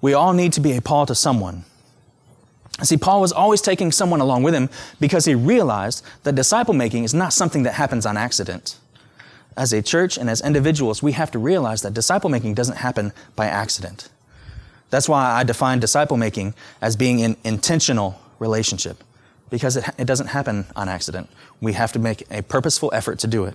We 0.00 0.14
all 0.14 0.32
need 0.32 0.52
to 0.54 0.60
be 0.60 0.76
a 0.76 0.80
Paul 0.80 1.06
to 1.06 1.14
someone. 1.14 1.64
See, 2.82 2.96
Paul 2.96 3.20
was 3.20 3.32
always 3.32 3.60
taking 3.60 3.92
someone 3.92 4.20
along 4.20 4.42
with 4.42 4.54
him 4.54 4.70
because 4.98 5.26
he 5.26 5.34
realized 5.34 6.04
that 6.22 6.34
disciple 6.34 6.72
making 6.72 7.04
is 7.04 7.12
not 7.12 7.32
something 7.32 7.64
that 7.64 7.74
happens 7.74 8.06
on 8.06 8.16
accident. 8.16 8.78
As 9.60 9.74
a 9.74 9.82
church 9.82 10.16
and 10.16 10.30
as 10.30 10.40
individuals, 10.40 11.02
we 11.02 11.12
have 11.12 11.30
to 11.32 11.38
realize 11.38 11.82
that 11.82 11.92
disciple 11.92 12.30
making 12.30 12.54
doesn't 12.54 12.78
happen 12.78 13.12
by 13.36 13.44
accident. 13.44 14.08
That's 14.88 15.06
why 15.06 15.32
I 15.32 15.44
define 15.44 15.80
disciple 15.80 16.16
making 16.16 16.54
as 16.80 16.96
being 16.96 17.20
an 17.20 17.36
intentional 17.44 18.18
relationship 18.38 19.04
because 19.50 19.76
it, 19.76 19.84
it 19.98 20.06
doesn't 20.06 20.28
happen 20.28 20.64
on 20.74 20.88
accident. 20.88 21.28
We 21.60 21.74
have 21.74 21.92
to 21.92 21.98
make 21.98 22.24
a 22.30 22.42
purposeful 22.42 22.90
effort 22.94 23.18
to 23.18 23.26
do 23.26 23.44
it. 23.44 23.54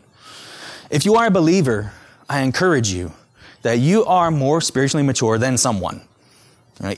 If 0.91 1.05
you 1.05 1.15
are 1.15 1.25
a 1.25 1.31
believer, 1.31 1.91
I 2.29 2.41
encourage 2.41 2.89
you 2.89 3.13
that 3.63 3.79
you 3.79 4.05
are 4.05 4.29
more 4.29 4.61
spiritually 4.61 5.03
mature 5.03 5.39
than 5.39 5.57
someone. 5.57 6.01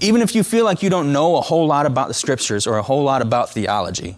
Even 0.01 0.21
if 0.21 0.35
you 0.35 0.43
feel 0.43 0.65
like 0.65 0.83
you 0.83 0.89
don't 0.89 1.13
know 1.13 1.37
a 1.37 1.41
whole 1.41 1.65
lot 1.65 1.85
about 1.85 2.09
the 2.09 2.13
scriptures 2.13 2.67
or 2.67 2.77
a 2.77 2.83
whole 2.83 3.05
lot 3.05 3.21
about 3.21 3.51
theology, 3.51 4.17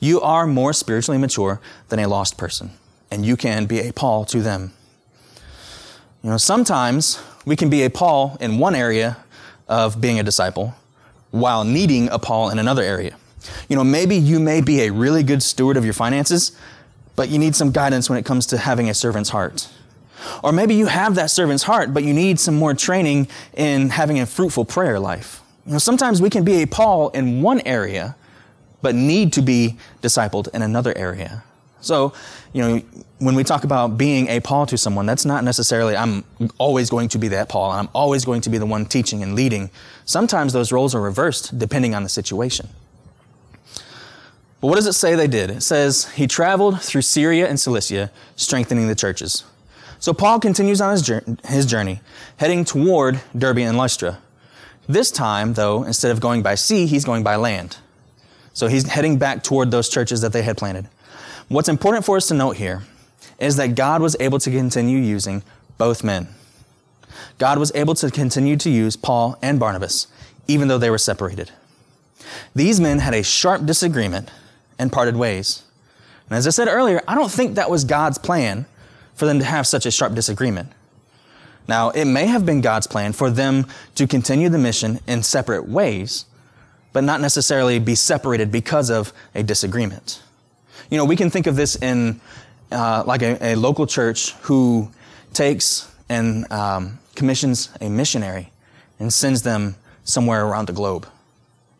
you 0.00 0.18
are 0.22 0.46
more 0.46 0.72
spiritually 0.72 1.18
mature 1.18 1.60
than 1.90 1.98
a 1.98 2.08
lost 2.08 2.38
person, 2.38 2.70
and 3.10 3.24
you 3.24 3.36
can 3.36 3.66
be 3.66 3.80
a 3.80 3.92
Paul 3.92 4.24
to 4.26 4.40
them. 4.40 4.72
You 6.22 6.30
know, 6.30 6.36
sometimes 6.36 7.20
we 7.44 7.56
can 7.56 7.70
be 7.70 7.82
a 7.84 7.90
Paul 7.90 8.36
in 8.40 8.58
one 8.58 8.74
area 8.74 9.16
of 9.68 10.00
being 10.00 10.18
a 10.18 10.22
disciple 10.22 10.74
while 11.30 11.64
needing 11.64 12.08
a 12.08 12.18
Paul 12.18 12.50
in 12.50 12.58
another 12.58 12.82
area. 12.82 13.16
You 13.68 13.76
know, 13.76 13.84
maybe 13.84 14.16
you 14.16 14.38
may 14.38 14.60
be 14.60 14.82
a 14.82 14.92
really 14.92 15.22
good 15.22 15.42
steward 15.42 15.76
of 15.76 15.84
your 15.84 15.94
finances, 15.94 16.52
but 17.16 17.28
you 17.28 17.38
need 17.38 17.56
some 17.56 17.70
guidance 17.70 18.10
when 18.10 18.18
it 18.18 18.24
comes 18.24 18.46
to 18.46 18.58
having 18.58 18.90
a 18.90 18.94
servant's 18.94 19.30
heart. 19.30 19.68
Or 20.44 20.52
maybe 20.52 20.74
you 20.74 20.86
have 20.86 21.14
that 21.14 21.30
servant's 21.30 21.62
heart, 21.62 21.94
but 21.94 22.04
you 22.04 22.12
need 22.12 22.38
some 22.38 22.54
more 22.54 22.74
training 22.74 23.28
in 23.54 23.90
having 23.90 24.20
a 24.20 24.26
fruitful 24.26 24.66
prayer 24.66 24.98
life. 24.98 25.40
You 25.64 25.72
know, 25.72 25.78
sometimes 25.78 26.20
we 26.20 26.28
can 26.30 26.44
be 26.44 26.62
a 26.62 26.66
Paul 26.66 27.08
in 27.10 27.42
one 27.42 27.60
area, 27.62 28.16
but 28.82 28.94
need 28.94 29.32
to 29.34 29.42
be 29.42 29.78
discipled 30.02 30.48
in 30.52 30.62
another 30.62 30.96
area. 30.96 31.44
So, 31.80 32.12
you 32.52 32.62
know, 32.62 32.82
when 33.18 33.34
we 33.34 33.44
talk 33.44 33.64
about 33.64 33.98
being 33.98 34.28
a 34.28 34.40
Paul 34.40 34.66
to 34.66 34.78
someone, 34.78 35.06
that's 35.06 35.24
not 35.24 35.44
necessarily 35.44 35.96
I'm 35.96 36.24
always 36.58 36.90
going 36.90 37.08
to 37.10 37.18
be 37.18 37.28
that 37.28 37.48
Paul, 37.48 37.72
and 37.72 37.80
I'm 37.80 37.88
always 37.94 38.24
going 38.24 38.40
to 38.42 38.50
be 38.50 38.58
the 38.58 38.66
one 38.66 38.86
teaching 38.86 39.22
and 39.22 39.34
leading. 39.34 39.70
Sometimes 40.04 40.52
those 40.52 40.72
roles 40.72 40.94
are 40.94 41.00
reversed 41.00 41.58
depending 41.58 41.94
on 41.94 42.02
the 42.02 42.08
situation. 42.08 42.68
But 44.60 44.68
what 44.68 44.76
does 44.76 44.86
it 44.86 44.92
say 44.92 45.14
they 45.14 45.26
did? 45.26 45.50
It 45.50 45.62
says 45.62 46.10
he 46.12 46.26
traveled 46.26 46.82
through 46.82 47.02
Syria 47.02 47.48
and 47.48 47.58
Cilicia, 47.58 48.10
strengthening 48.36 48.88
the 48.88 48.94
churches. 48.94 49.44
So 49.98 50.12
Paul 50.12 50.40
continues 50.40 50.80
on 50.80 50.92
his 50.92 51.66
journey, 51.66 52.00
heading 52.36 52.64
toward 52.64 53.20
Derbe 53.36 53.58
and 53.58 53.76
Lystra. 53.76 54.18
This 54.88 55.10
time, 55.10 55.54
though, 55.54 55.84
instead 55.84 56.10
of 56.10 56.20
going 56.20 56.42
by 56.42 56.56
sea, 56.56 56.86
he's 56.86 57.04
going 57.04 57.22
by 57.22 57.36
land. 57.36 57.76
So 58.52 58.66
he's 58.66 58.86
heading 58.86 59.18
back 59.18 59.42
toward 59.44 59.70
those 59.70 59.88
churches 59.88 60.20
that 60.22 60.32
they 60.32 60.42
had 60.42 60.56
planted. 60.56 60.88
What's 61.50 61.68
important 61.68 62.04
for 62.04 62.16
us 62.16 62.28
to 62.28 62.34
note 62.34 62.58
here 62.58 62.84
is 63.40 63.56
that 63.56 63.74
God 63.74 64.00
was 64.00 64.14
able 64.20 64.38
to 64.38 64.52
continue 64.52 65.00
using 65.00 65.42
both 65.78 66.04
men. 66.04 66.28
God 67.38 67.58
was 67.58 67.72
able 67.74 67.96
to 67.96 68.08
continue 68.08 68.56
to 68.58 68.70
use 68.70 68.94
Paul 68.94 69.36
and 69.42 69.58
Barnabas, 69.58 70.06
even 70.46 70.68
though 70.68 70.78
they 70.78 70.90
were 70.90 70.96
separated. 70.96 71.50
These 72.54 72.78
men 72.78 73.00
had 73.00 73.14
a 73.14 73.24
sharp 73.24 73.66
disagreement 73.66 74.30
and 74.78 74.92
parted 74.92 75.16
ways. 75.16 75.64
And 76.28 76.38
as 76.38 76.46
I 76.46 76.50
said 76.50 76.68
earlier, 76.68 77.02
I 77.08 77.16
don't 77.16 77.32
think 77.32 77.56
that 77.56 77.68
was 77.68 77.82
God's 77.82 78.18
plan 78.18 78.66
for 79.16 79.26
them 79.26 79.40
to 79.40 79.44
have 79.44 79.66
such 79.66 79.86
a 79.86 79.90
sharp 79.90 80.14
disagreement. 80.14 80.70
Now, 81.66 81.90
it 81.90 82.04
may 82.04 82.26
have 82.26 82.46
been 82.46 82.60
God's 82.60 82.86
plan 82.86 83.12
for 83.12 83.28
them 83.28 83.66
to 83.96 84.06
continue 84.06 84.50
the 84.50 84.58
mission 84.58 85.00
in 85.08 85.24
separate 85.24 85.68
ways, 85.68 86.26
but 86.92 87.02
not 87.02 87.20
necessarily 87.20 87.80
be 87.80 87.96
separated 87.96 88.52
because 88.52 88.88
of 88.88 89.12
a 89.34 89.42
disagreement. 89.42 90.22
You 90.88 90.98
know, 90.98 91.04
we 91.04 91.16
can 91.16 91.30
think 91.30 91.46
of 91.46 91.56
this 91.56 91.76
in 91.76 92.20
uh, 92.72 93.04
like 93.06 93.22
a, 93.22 93.52
a, 93.52 93.54
local 93.56 93.86
church 93.86 94.32
who 94.42 94.90
takes 95.32 95.92
and 96.08 96.50
um, 96.52 96.98
commissions 97.14 97.68
a 97.80 97.88
missionary 97.88 98.50
and 98.98 99.12
sends 99.12 99.42
them 99.42 99.74
somewhere 100.04 100.46
around 100.46 100.66
the 100.66 100.72
globe. 100.72 101.06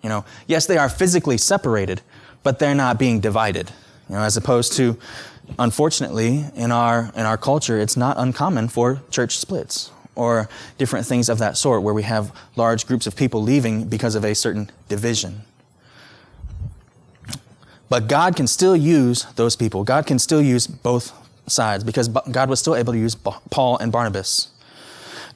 You 0.03 0.09
know, 0.09 0.25
yes, 0.47 0.67
they 0.67 0.79
are 0.79 0.89
physically 0.89 1.39
separated, 1.39 2.01
but 2.43 2.59
they're 2.59 2.75
not 2.75 2.99
being 2.99 3.21
divided. 3.21 3.71
You 4.09 4.17
know, 4.17 4.23
as 4.23 4.37
opposed 4.37 4.73
to 4.75 4.99
unfortunately, 5.59 6.45
in 6.55 6.73
our, 6.73 7.11
in 7.15 7.27
our 7.27 7.37
culture, 7.37 7.79
it's 7.79 7.97
not 7.97 8.17
uncommon 8.19 8.69
for 8.69 9.03
church 9.11 9.39
splits 9.39 9.91
or 10.15 10.49
different 10.79 11.07
things 11.07 11.29
of 11.29 11.39
that 11.39 11.57
sort 11.57 11.83
where 11.83 11.95
we 11.95 12.03
have 12.03 12.35
large 12.57 12.87
groups 12.87 13.07
of 13.07 13.17
people 13.17 13.43
leaving 13.43 13.89
because 13.89 14.15
of 14.15 14.25
a 14.25 14.35
certain 14.35 14.71
division. 14.89 15.43
But 17.91 18.09
God 18.09 18.37
can 18.37 18.47
still 18.47 18.77
use 18.77 19.25
those 19.35 19.57
people. 19.57 19.85
God 19.85 20.07
can 20.07 20.19
still 20.19 20.41
use 20.41 20.67
both 20.67 21.13
sides 21.47 21.85
because 21.85 22.09
God 22.09 22.49
was 22.49 22.61
still 22.61 22.77
able 22.77 22.93
to 22.95 22.99
use 22.99 23.15
Paul 23.15 23.77
and 23.79 23.93
Barnabas. 23.93 24.49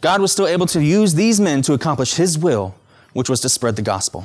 God 0.00 0.20
was 0.20 0.32
still 0.32 0.46
able 0.46 0.66
to 0.66 0.82
use 0.82 1.14
these 1.14 1.40
men 1.40 1.62
to 1.62 1.72
accomplish 1.72 2.14
his 2.14 2.38
will, 2.38 2.74
which 3.12 3.28
was 3.28 3.40
to 3.40 3.48
spread 3.48 3.76
the 3.76 3.82
gospel. 3.82 4.24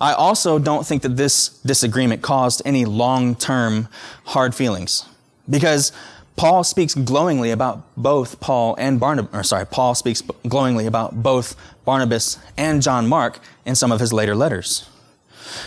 I 0.00 0.12
also 0.12 0.58
don't 0.58 0.86
think 0.86 1.02
that 1.02 1.16
this 1.16 1.48
disagreement 1.60 2.22
caused 2.22 2.62
any 2.64 2.84
long 2.84 3.34
term 3.34 3.88
hard 4.26 4.54
feelings 4.54 5.06
because 5.48 5.92
Paul 6.36 6.64
speaks 6.64 6.94
glowingly 6.94 7.50
about 7.50 7.82
both 7.96 8.40
Paul 8.40 8.74
and 8.78 8.98
Barnabas, 8.98 9.34
or 9.34 9.42
sorry, 9.42 9.66
Paul 9.66 9.94
speaks 9.94 10.22
glowingly 10.48 10.86
about 10.86 11.22
both 11.22 11.54
Barnabas 11.84 12.38
and 12.56 12.82
John 12.82 13.06
Mark 13.06 13.40
in 13.64 13.74
some 13.74 13.92
of 13.92 14.00
his 14.00 14.12
later 14.12 14.34
letters. 14.34 14.88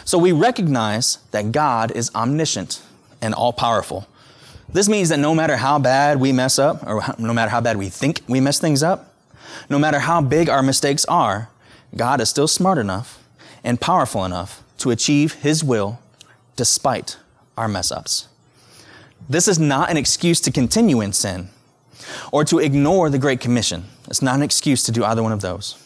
So 0.05 0.17
we 0.17 0.31
recognize 0.31 1.19
that 1.31 1.51
God 1.51 1.91
is 1.91 2.13
omniscient 2.15 2.81
and 3.21 3.33
all 3.33 3.53
powerful. 3.53 4.07
This 4.69 4.89
means 4.89 5.09
that 5.09 5.19
no 5.19 5.35
matter 5.35 5.57
how 5.57 5.79
bad 5.79 6.19
we 6.19 6.31
mess 6.31 6.57
up, 6.57 6.85
or 6.87 7.03
no 7.19 7.33
matter 7.33 7.51
how 7.51 7.61
bad 7.61 7.77
we 7.77 7.89
think 7.89 8.21
we 8.27 8.39
mess 8.39 8.59
things 8.59 8.81
up, 8.81 9.13
no 9.69 9.77
matter 9.77 9.99
how 9.99 10.21
big 10.21 10.49
our 10.49 10.63
mistakes 10.63 11.05
are, 11.05 11.49
God 11.95 12.21
is 12.21 12.29
still 12.29 12.47
smart 12.47 12.77
enough 12.77 13.23
and 13.63 13.79
powerful 13.79 14.25
enough 14.25 14.63
to 14.79 14.91
achieve 14.91 15.35
His 15.35 15.63
will 15.63 15.99
despite 16.55 17.17
our 17.57 17.67
mess 17.67 17.91
ups. 17.91 18.27
This 19.29 19.47
is 19.47 19.59
not 19.59 19.89
an 19.89 19.97
excuse 19.97 20.41
to 20.41 20.51
continue 20.51 21.01
in 21.01 21.13
sin 21.13 21.49
or 22.31 22.43
to 22.45 22.59
ignore 22.59 23.09
the 23.09 23.19
Great 23.19 23.39
Commission. 23.39 23.85
It's 24.07 24.21
not 24.21 24.35
an 24.35 24.41
excuse 24.41 24.83
to 24.83 24.91
do 24.91 25.03
either 25.03 25.23
one 25.23 25.31
of 25.31 25.41
those. 25.41 25.77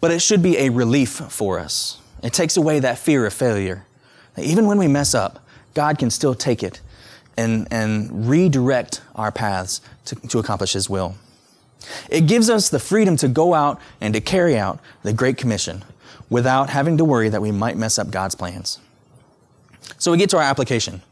But 0.00 0.10
it 0.10 0.20
should 0.20 0.42
be 0.42 0.58
a 0.58 0.68
relief 0.68 1.10
for 1.10 1.58
us. 1.58 1.97
It 2.22 2.32
takes 2.32 2.56
away 2.56 2.80
that 2.80 2.98
fear 2.98 3.26
of 3.26 3.32
failure. 3.32 3.84
Even 4.36 4.66
when 4.66 4.78
we 4.78 4.88
mess 4.88 5.14
up, 5.14 5.44
God 5.74 5.98
can 5.98 6.10
still 6.10 6.34
take 6.34 6.62
it 6.62 6.80
and, 7.36 7.68
and 7.70 8.28
redirect 8.28 9.00
our 9.14 9.30
paths 9.30 9.80
to, 10.06 10.16
to 10.28 10.38
accomplish 10.38 10.72
His 10.72 10.90
will. 10.90 11.14
It 12.10 12.22
gives 12.22 12.50
us 12.50 12.68
the 12.68 12.80
freedom 12.80 13.16
to 13.18 13.28
go 13.28 13.54
out 13.54 13.80
and 14.00 14.12
to 14.14 14.20
carry 14.20 14.58
out 14.58 14.80
the 15.02 15.12
Great 15.12 15.36
Commission 15.36 15.84
without 16.28 16.70
having 16.70 16.98
to 16.98 17.04
worry 17.04 17.28
that 17.28 17.40
we 17.40 17.52
might 17.52 17.76
mess 17.76 17.98
up 17.98 18.10
God's 18.10 18.34
plans. 18.34 18.80
So 19.98 20.10
we 20.10 20.18
get 20.18 20.30
to 20.30 20.36
our 20.36 20.42
application. 20.42 21.02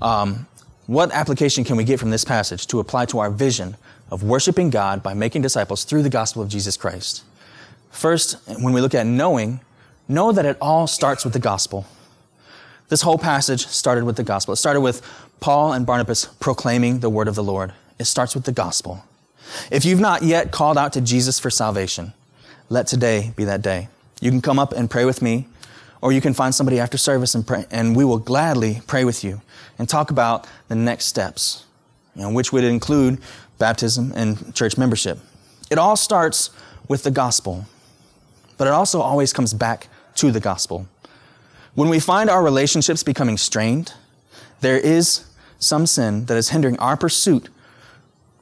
Um, 0.00 0.46
what 0.86 1.12
application 1.12 1.64
can 1.64 1.76
we 1.76 1.84
get 1.84 2.00
from 2.00 2.10
this 2.10 2.24
passage 2.24 2.66
to 2.68 2.80
apply 2.80 3.04
to 3.06 3.18
our 3.18 3.30
vision 3.30 3.76
of 4.10 4.22
worshiping 4.22 4.70
God 4.70 5.02
by 5.02 5.12
making 5.12 5.42
disciples 5.42 5.84
through 5.84 6.02
the 6.02 6.10
gospel 6.10 6.42
of 6.42 6.48
Jesus 6.48 6.76
Christ? 6.76 7.24
First, 7.90 8.38
when 8.60 8.72
we 8.72 8.80
look 8.80 8.94
at 8.94 9.06
knowing, 9.06 9.60
know 10.08 10.32
that 10.32 10.46
it 10.46 10.56
all 10.60 10.86
starts 10.86 11.24
with 11.24 11.32
the 11.34 11.38
gospel. 11.38 11.86
This 12.88 13.02
whole 13.02 13.18
passage 13.18 13.66
started 13.66 14.04
with 14.04 14.16
the 14.16 14.24
gospel. 14.24 14.54
It 14.54 14.56
started 14.56 14.80
with 14.80 15.02
Paul 15.40 15.72
and 15.72 15.84
Barnabas 15.84 16.24
proclaiming 16.40 17.00
the 17.00 17.10
word 17.10 17.28
of 17.28 17.34
the 17.34 17.44
Lord. 17.44 17.72
It 17.98 18.06
starts 18.06 18.34
with 18.34 18.44
the 18.44 18.52
gospel. 18.52 19.04
If 19.70 19.84
you've 19.84 20.00
not 20.00 20.22
yet 20.22 20.50
called 20.50 20.78
out 20.78 20.92
to 20.94 21.00
Jesus 21.00 21.38
for 21.38 21.50
salvation, 21.50 22.12
let 22.68 22.86
today 22.86 23.32
be 23.36 23.44
that 23.44 23.62
day. 23.62 23.88
You 24.20 24.30
can 24.30 24.40
come 24.40 24.58
up 24.58 24.72
and 24.72 24.90
pray 24.90 25.04
with 25.04 25.22
me, 25.22 25.46
or 26.00 26.12
you 26.12 26.20
can 26.20 26.34
find 26.34 26.54
somebody 26.54 26.80
after 26.80 26.96
service 26.98 27.34
and 27.34 27.46
pray, 27.46 27.66
and 27.70 27.94
we 27.94 28.04
will 28.04 28.18
gladly 28.18 28.80
pray 28.86 29.04
with 29.04 29.22
you 29.22 29.40
and 29.78 29.88
talk 29.88 30.10
about 30.10 30.46
the 30.68 30.74
next 30.74 31.06
steps, 31.06 31.64
you 32.14 32.22
know, 32.22 32.30
which 32.30 32.52
would 32.52 32.64
include 32.64 33.20
baptism 33.58 34.12
and 34.16 34.54
church 34.54 34.76
membership. 34.76 35.18
It 35.70 35.78
all 35.78 35.96
starts 35.96 36.50
with 36.88 37.02
the 37.02 37.10
gospel, 37.10 37.66
but 38.56 38.66
it 38.66 38.72
also 38.72 39.00
always 39.00 39.32
comes 39.32 39.54
back 39.54 39.88
to 40.18 40.30
the 40.30 40.40
gospel. 40.40 40.86
When 41.74 41.88
we 41.88 42.00
find 42.00 42.28
our 42.28 42.42
relationships 42.42 43.02
becoming 43.02 43.36
strained, 43.36 43.94
there 44.60 44.78
is 44.78 45.24
some 45.58 45.86
sin 45.86 46.26
that 46.26 46.36
is 46.36 46.50
hindering 46.50 46.78
our 46.78 46.96
pursuit 46.96 47.48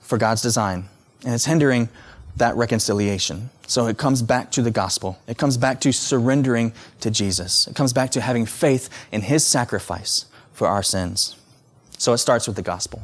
for 0.00 0.18
God's 0.18 0.42
design, 0.42 0.88
and 1.24 1.34
it's 1.34 1.46
hindering 1.46 1.88
that 2.36 2.56
reconciliation. 2.56 3.50
So 3.66 3.86
it 3.86 3.98
comes 3.98 4.22
back 4.22 4.50
to 4.52 4.62
the 4.62 4.70
gospel. 4.70 5.18
It 5.26 5.38
comes 5.38 5.56
back 5.56 5.80
to 5.80 5.92
surrendering 5.92 6.72
to 7.00 7.10
Jesus. 7.10 7.66
It 7.66 7.74
comes 7.74 7.92
back 7.92 8.10
to 8.12 8.20
having 8.20 8.46
faith 8.46 8.88
in 9.10 9.22
his 9.22 9.44
sacrifice 9.44 10.26
for 10.52 10.68
our 10.68 10.82
sins. 10.82 11.36
So 11.98 12.12
it 12.12 12.18
starts 12.18 12.46
with 12.46 12.56
the 12.56 12.62
gospel. 12.62 13.02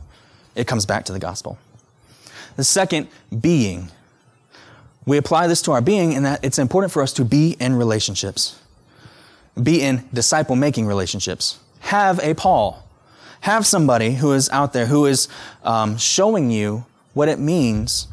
It 0.54 0.66
comes 0.66 0.86
back 0.86 1.04
to 1.06 1.12
the 1.12 1.18
gospel. 1.18 1.58
The 2.56 2.64
second, 2.64 3.08
being. 3.40 3.90
We 5.06 5.16
apply 5.16 5.46
this 5.46 5.62
to 5.62 5.72
our 5.72 5.80
being 5.80 6.12
in 6.12 6.22
that 6.22 6.44
it's 6.44 6.58
important 6.58 6.92
for 6.92 7.02
us 7.02 7.12
to 7.14 7.24
be 7.24 7.56
in 7.58 7.74
relationships, 7.74 8.60
be 9.60 9.82
in 9.82 10.08
disciple 10.12 10.56
making 10.56 10.86
relationships. 10.86 11.58
Have 11.80 12.18
a 12.20 12.34
Paul. 12.34 12.86
Have 13.40 13.66
somebody 13.66 14.14
who 14.14 14.32
is 14.32 14.48
out 14.50 14.72
there 14.72 14.86
who 14.86 15.06
is 15.06 15.28
um, 15.64 15.98
showing 15.98 16.50
you 16.50 16.86
what 17.14 17.28
it 17.28 17.38
means 17.38 18.06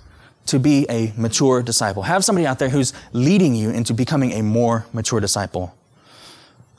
to 0.48 0.60
be 0.60 0.88
a 0.90 1.14
mature 1.16 1.62
disciple. 1.62 2.04
Have 2.04 2.26
somebody 2.26 2.48
out 2.48 2.58
there 2.58 2.70
who's 2.70 2.92
leading 3.14 3.54
you 3.54 3.70
into 3.70 3.94
becoming 3.94 4.32
a 4.32 4.42
more 4.42 4.86
mature 4.92 5.20
disciple. 5.20 5.76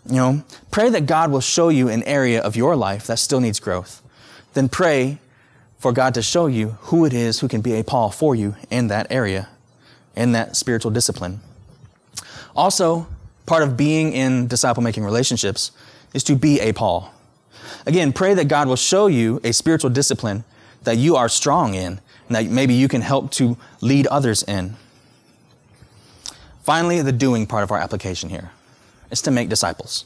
You 0.06 0.16
know, 0.16 0.44
pray 0.72 0.90
that 0.90 1.06
God 1.06 1.30
will 1.30 1.40
show 1.40 1.68
you 1.68 1.88
an 1.88 2.02
area 2.02 2.42
of 2.42 2.56
your 2.56 2.74
life 2.74 3.06
that 3.06 3.20
still 3.20 3.40
needs 3.40 3.60
growth. 3.60 4.02
Then 4.54 4.68
pray 4.68 5.18
for 5.78 5.92
God 5.92 6.14
to 6.14 6.22
show 6.22 6.46
you 6.46 6.70
who 6.82 7.04
it 7.04 7.12
is 7.12 7.40
who 7.40 7.48
can 7.48 7.60
be 7.60 7.74
a 7.74 7.84
Paul 7.84 8.10
for 8.10 8.34
you 8.34 8.56
in 8.70 8.88
that 8.88 9.06
area, 9.10 9.48
in 10.16 10.32
that 10.32 10.56
spiritual 10.56 10.90
discipline. 10.90 11.40
Also, 12.56 13.06
part 13.50 13.64
of 13.64 13.76
being 13.76 14.12
in 14.12 14.46
disciple 14.46 14.80
making 14.80 15.02
relationships 15.02 15.72
is 16.14 16.22
to 16.22 16.36
be 16.36 16.60
a 16.60 16.72
Paul. 16.72 17.12
Again, 17.84 18.12
pray 18.12 18.32
that 18.34 18.46
God 18.46 18.68
will 18.68 18.76
show 18.76 19.08
you 19.08 19.40
a 19.42 19.52
spiritual 19.52 19.90
discipline 19.90 20.44
that 20.84 20.98
you 20.98 21.16
are 21.16 21.28
strong 21.28 21.74
in 21.74 22.00
and 22.28 22.36
that 22.36 22.46
maybe 22.46 22.74
you 22.74 22.86
can 22.86 23.00
help 23.00 23.32
to 23.32 23.58
lead 23.80 24.06
others 24.06 24.44
in. 24.44 24.76
Finally, 26.62 27.02
the 27.02 27.10
doing 27.10 27.44
part 27.44 27.64
of 27.64 27.72
our 27.72 27.78
application 27.78 28.30
here 28.30 28.52
is 29.10 29.20
to 29.22 29.32
make 29.32 29.48
disciples. 29.48 30.04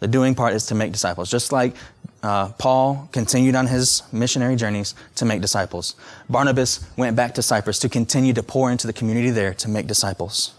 The 0.00 0.08
doing 0.08 0.34
part 0.34 0.52
is 0.52 0.66
to 0.66 0.74
make 0.74 0.90
disciples. 0.90 1.30
Just 1.30 1.52
like 1.52 1.76
uh, 2.24 2.48
Paul 2.58 3.08
continued 3.12 3.54
on 3.54 3.68
his 3.68 4.02
missionary 4.10 4.56
journeys 4.56 4.96
to 5.14 5.24
make 5.24 5.40
disciples, 5.40 5.94
Barnabas 6.28 6.84
went 6.96 7.14
back 7.14 7.32
to 7.34 7.42
Cyprus 7.42 7.78
to 7.78 7.88
continue 7.88 8.32
to 8.32 8.42
pour 8.42 8.72
into 8.72 8.88
the 8.88 8.92
community 8.92 9.30
there 9.30 9.54
to 9.54 9.68
make 9.68 9.86
disciples. 9.86 10.55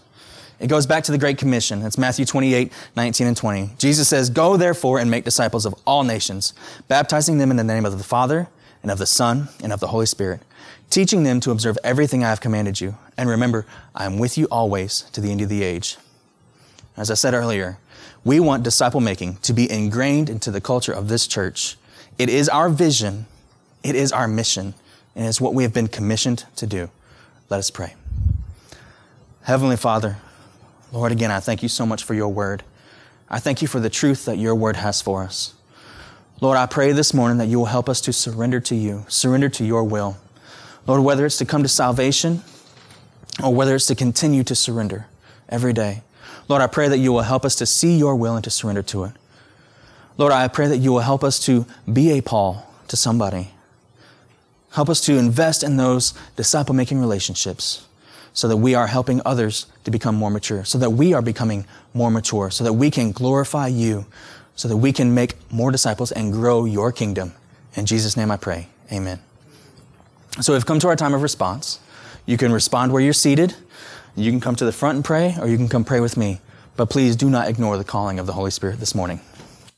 It 0.60 0.66
goes 0.66 0.86
back 0.86 1.04
to 1.04 1.12
the 1.12 1.18
Great 1.18 1.38
Commission. 1.38 1.82
It's 1.82 1.96
Matthew 1.96 2.24
28, 2.24 2.72
19 2.96 3.26
and 3.28 3.36
20. 3.36 3.70
Jesus 3.78 4.08
says, 4.08 4.28
Go 4.28 4.56
therefore 4.56 4.98
and 4.98 5.08
make 5.10 5.24
disciples 5.24 5.64
of 5.64 5.74
all 5.86 6.02
nations, 6.02 6.52
baptizing 6.88 7.38
them 7.38 7.50
in 7.50 7.56
the 7.56 7.64
name 7.64 7.86
of 7.86 7.96
the 7.96 8.02
Father 8.02 8.48
and 8.82 8.90
of 8.90 8.98
the 8.98 9.06
Son 9.06 9.48
and 9.62 9.72
of 9.72 9.78
the 9.78 9.88
Holy 9.88 10.06
Spirit, 10.06 10.42
teaching 10.90 11.22
them 11.22 11.38
to 11.40 11.52
observe 11.52 11.78
everything 11.84 12.24
I 12.24 12.30
have 12.30 12.40
commanded 12.40 12.80
you. 12.80 12.96
And 13.16 13.28
remember, 13.28 13.66
I 13.94 14.04
am 14.04 14.18
with 14.18 14.36
you 14.36 14.46
always 14.50 15.02
to 15.12 15.20
the 15.20 15.30
end 15.30 15.42
of 15.42 15.48
the 15.48 15.62
age. 15.62 15.96
As 16.96 17.08
I 17.08 17.14
said 17.14 17.34
earlier, 17.34 17.78
we 18.24 18.40
want 18.40 18.64
disciple 18.64 19.00
making 19.00 19.36
to 19.42 19.52
be 19.52 19.70
ingrained 19.70 20.28
into 20.28 20.50
the 20.50 20.60
culture 20.60 20.92
of 20.92 21.08
this 21.08 21.28
church. 21.28 21.76
It 22.18 22.28
is 22.28 22.48
our 22.48 22.68
vision, 22.68 23.26
it 23.84 23.94
is 23.94 24.10
our 24.10 24.26
mission, 24.26 24.74
and 25.14 25.24
it's 25.24 25.40
what 25.40 25.54
we 25.54 25.62
have 25.62 25.72
been 25.72 25.86
commissioned 25.86 26.46
to 26.56 26.66
do. 26.66 26.90
Let 27.48 27.58
us 27.58 27.70
pray. 27.70 27.94
Heavenly 29.42 29.76
Father, 29.76 30.16
Lord, 30.92 31.12
again, 31.12 31.30
I 31.30 31.40
thank 31.40 31.62
you 31.62 31.68
so 31.68 31.84
much 31.84 32.04
for 32.04 32.14
your 32.14 32.28
word. 32.28 32.62
I 33.28 33.40
thank 33.40 33.60
you 33.60 33.68
for 33.68 33.80
the 33.80 33.90
truth 33.90 34.24
that 34.24 34.38
your 34.38 34.54
word 34.54 34.76
has 34.76 35.02
for 35.02 35.22
us. 35.22 35.54
Lord, 36.40 36.56
I 36.56 36.66
pray 36.66 36.92
this 36.92 37.12
morning 37.12 37.38
that 37.38 37.48
you 37.48 37.58
will 37.58 37.66
help 37.66 37.88
us 37.88 38.00
to 38.02 38.12
surrender 38.12 38.60
to 38.60 38.74
you, 38.74 39.04
surrender 39.08 39.48
to 39.50 39.64
your 39.64 39.84
will. 39.84 40.16
Lord, 40.86 41.02
whether 41.02 41.26
it's 41.26 41.36
to 41.38 41.44
come 41.44 41.62
to 41.62 41.68
salvation 41.68 42.42
or 43.42 43.52
whether 43.52 43.74
it's 43.74 43.86
to 43.86 43.94
continue 43.94 44.44
to 44.44 44.54
surrender 44.54 45.06
every 45.48 45.72
day. 45.72 46.02
Lord, 46.48 46.62
I 46.62 46.66
pray 46.66 46.88
that 46.88 46.98
you 46.98 47.12
will 47.12 47.22
help 47.22 47.44
us 47.44 47.56
to 47.56 47.66
see 47.66 47.96
your 47.96 48.16
will 48.16 48.36
and 48.36 48.44
to 48.44 48.50
surrender 48.50 48.82
to 48.84 49.04
it. 49.04 49.12
Lord, 50.16 50.32
I 50.32 50.48
pray 50.48 50.68
that 50.68 50.78
you 50.78 50.92
will 50.92 51.00
help 51.00 51.22
us 51.22 51.38
to 51.40 51.66
be 51.92 52.12
a 52.12 52.22
Paul 52.22 52.66
to 52.88 52.96
somebody. 52.96 53.50
Help 54.72 54.88
us 54.88 55.00
to 55.02 55.18
invest 55.18 55.62
in 55.62 55.76
those 55.76 56.14
disciple 56.36 56.74
making 56.74 57.00
relationships 57.00 57.86
so 58.32 58.48
that 58.48 58.56
we 58.56 58.74
are 58.74 58.86
helping 58.86 59.20
others 59.24 59.66
to 59.84 59.90
become 59.90 60.14
more 60.14 60.30
mature, 60.30 60.64
so 60.64 60.78
that 60.78 60.90
we 60.90 61.12
are 61.12 61.22
becoming 61.22 61.66
more 61.94 62.10
mature, 62.10 62.50
so 62.50 62.64
that 62.64 62.74
we 62.74 62.90
can 62.90 63.12
glorify 63.12 63.66
you, 63.66 64.06
so 64.54 64.68
that 64.68 64.76
we 64.76 64.92
can 64.92 65.14
make 65.14 65.34
more 65.50 65.70
disciples 65.70 66.12
and 66.12 66.32
grow 66.32 66.64
your 66.64 66.92
kingdom. 66.92 67.32
In 67.74 67.86
Jesus' 67.86 68.16
name 68.16 68.30
I 68.30 68.36
pray. 68.36 68.68
Amen. 68.92 69.20
So 70.40 70.52
we've 70.52 70.66
come 70.66 70.78
to 70.80 70.88
our 70.88 70.96
time 70.96 71.14
of 71.14 71.22
response. 71.22 71.80
You 72.26 72.36
can 72.36 72.52
respond 72.52 72.92
where 72.92 73.02
you're 73.02 73.12
seated. 73.12 73.54
You 74.14 74.30
can 74.30 74.40
come 74.40 74.56
to 74.56 74.64
the 74.64 74.72
front 74.72 74.96
and 74.96 75.04
pray, 75.04 75.36
or 75.40 75.48
you 75.48 75.56
can 75.56 75.68
come 75.68 75.84
pray 75.84 76.00
with 76.00 76.16
me. 76.16 76.40
But 76.76 76.90
please 76.90 77.16
do 77.16 77.28
not 77.28 77.48
ignore 77.48 77.76
the 77.76 77.84
calling 77.84 78.18
of 78.18 78.26
the 78.26 78.32
Holy 78.34 78.50
Spirit 78.50 78.78
this 78.80 78.94
morning. 78.94 79.20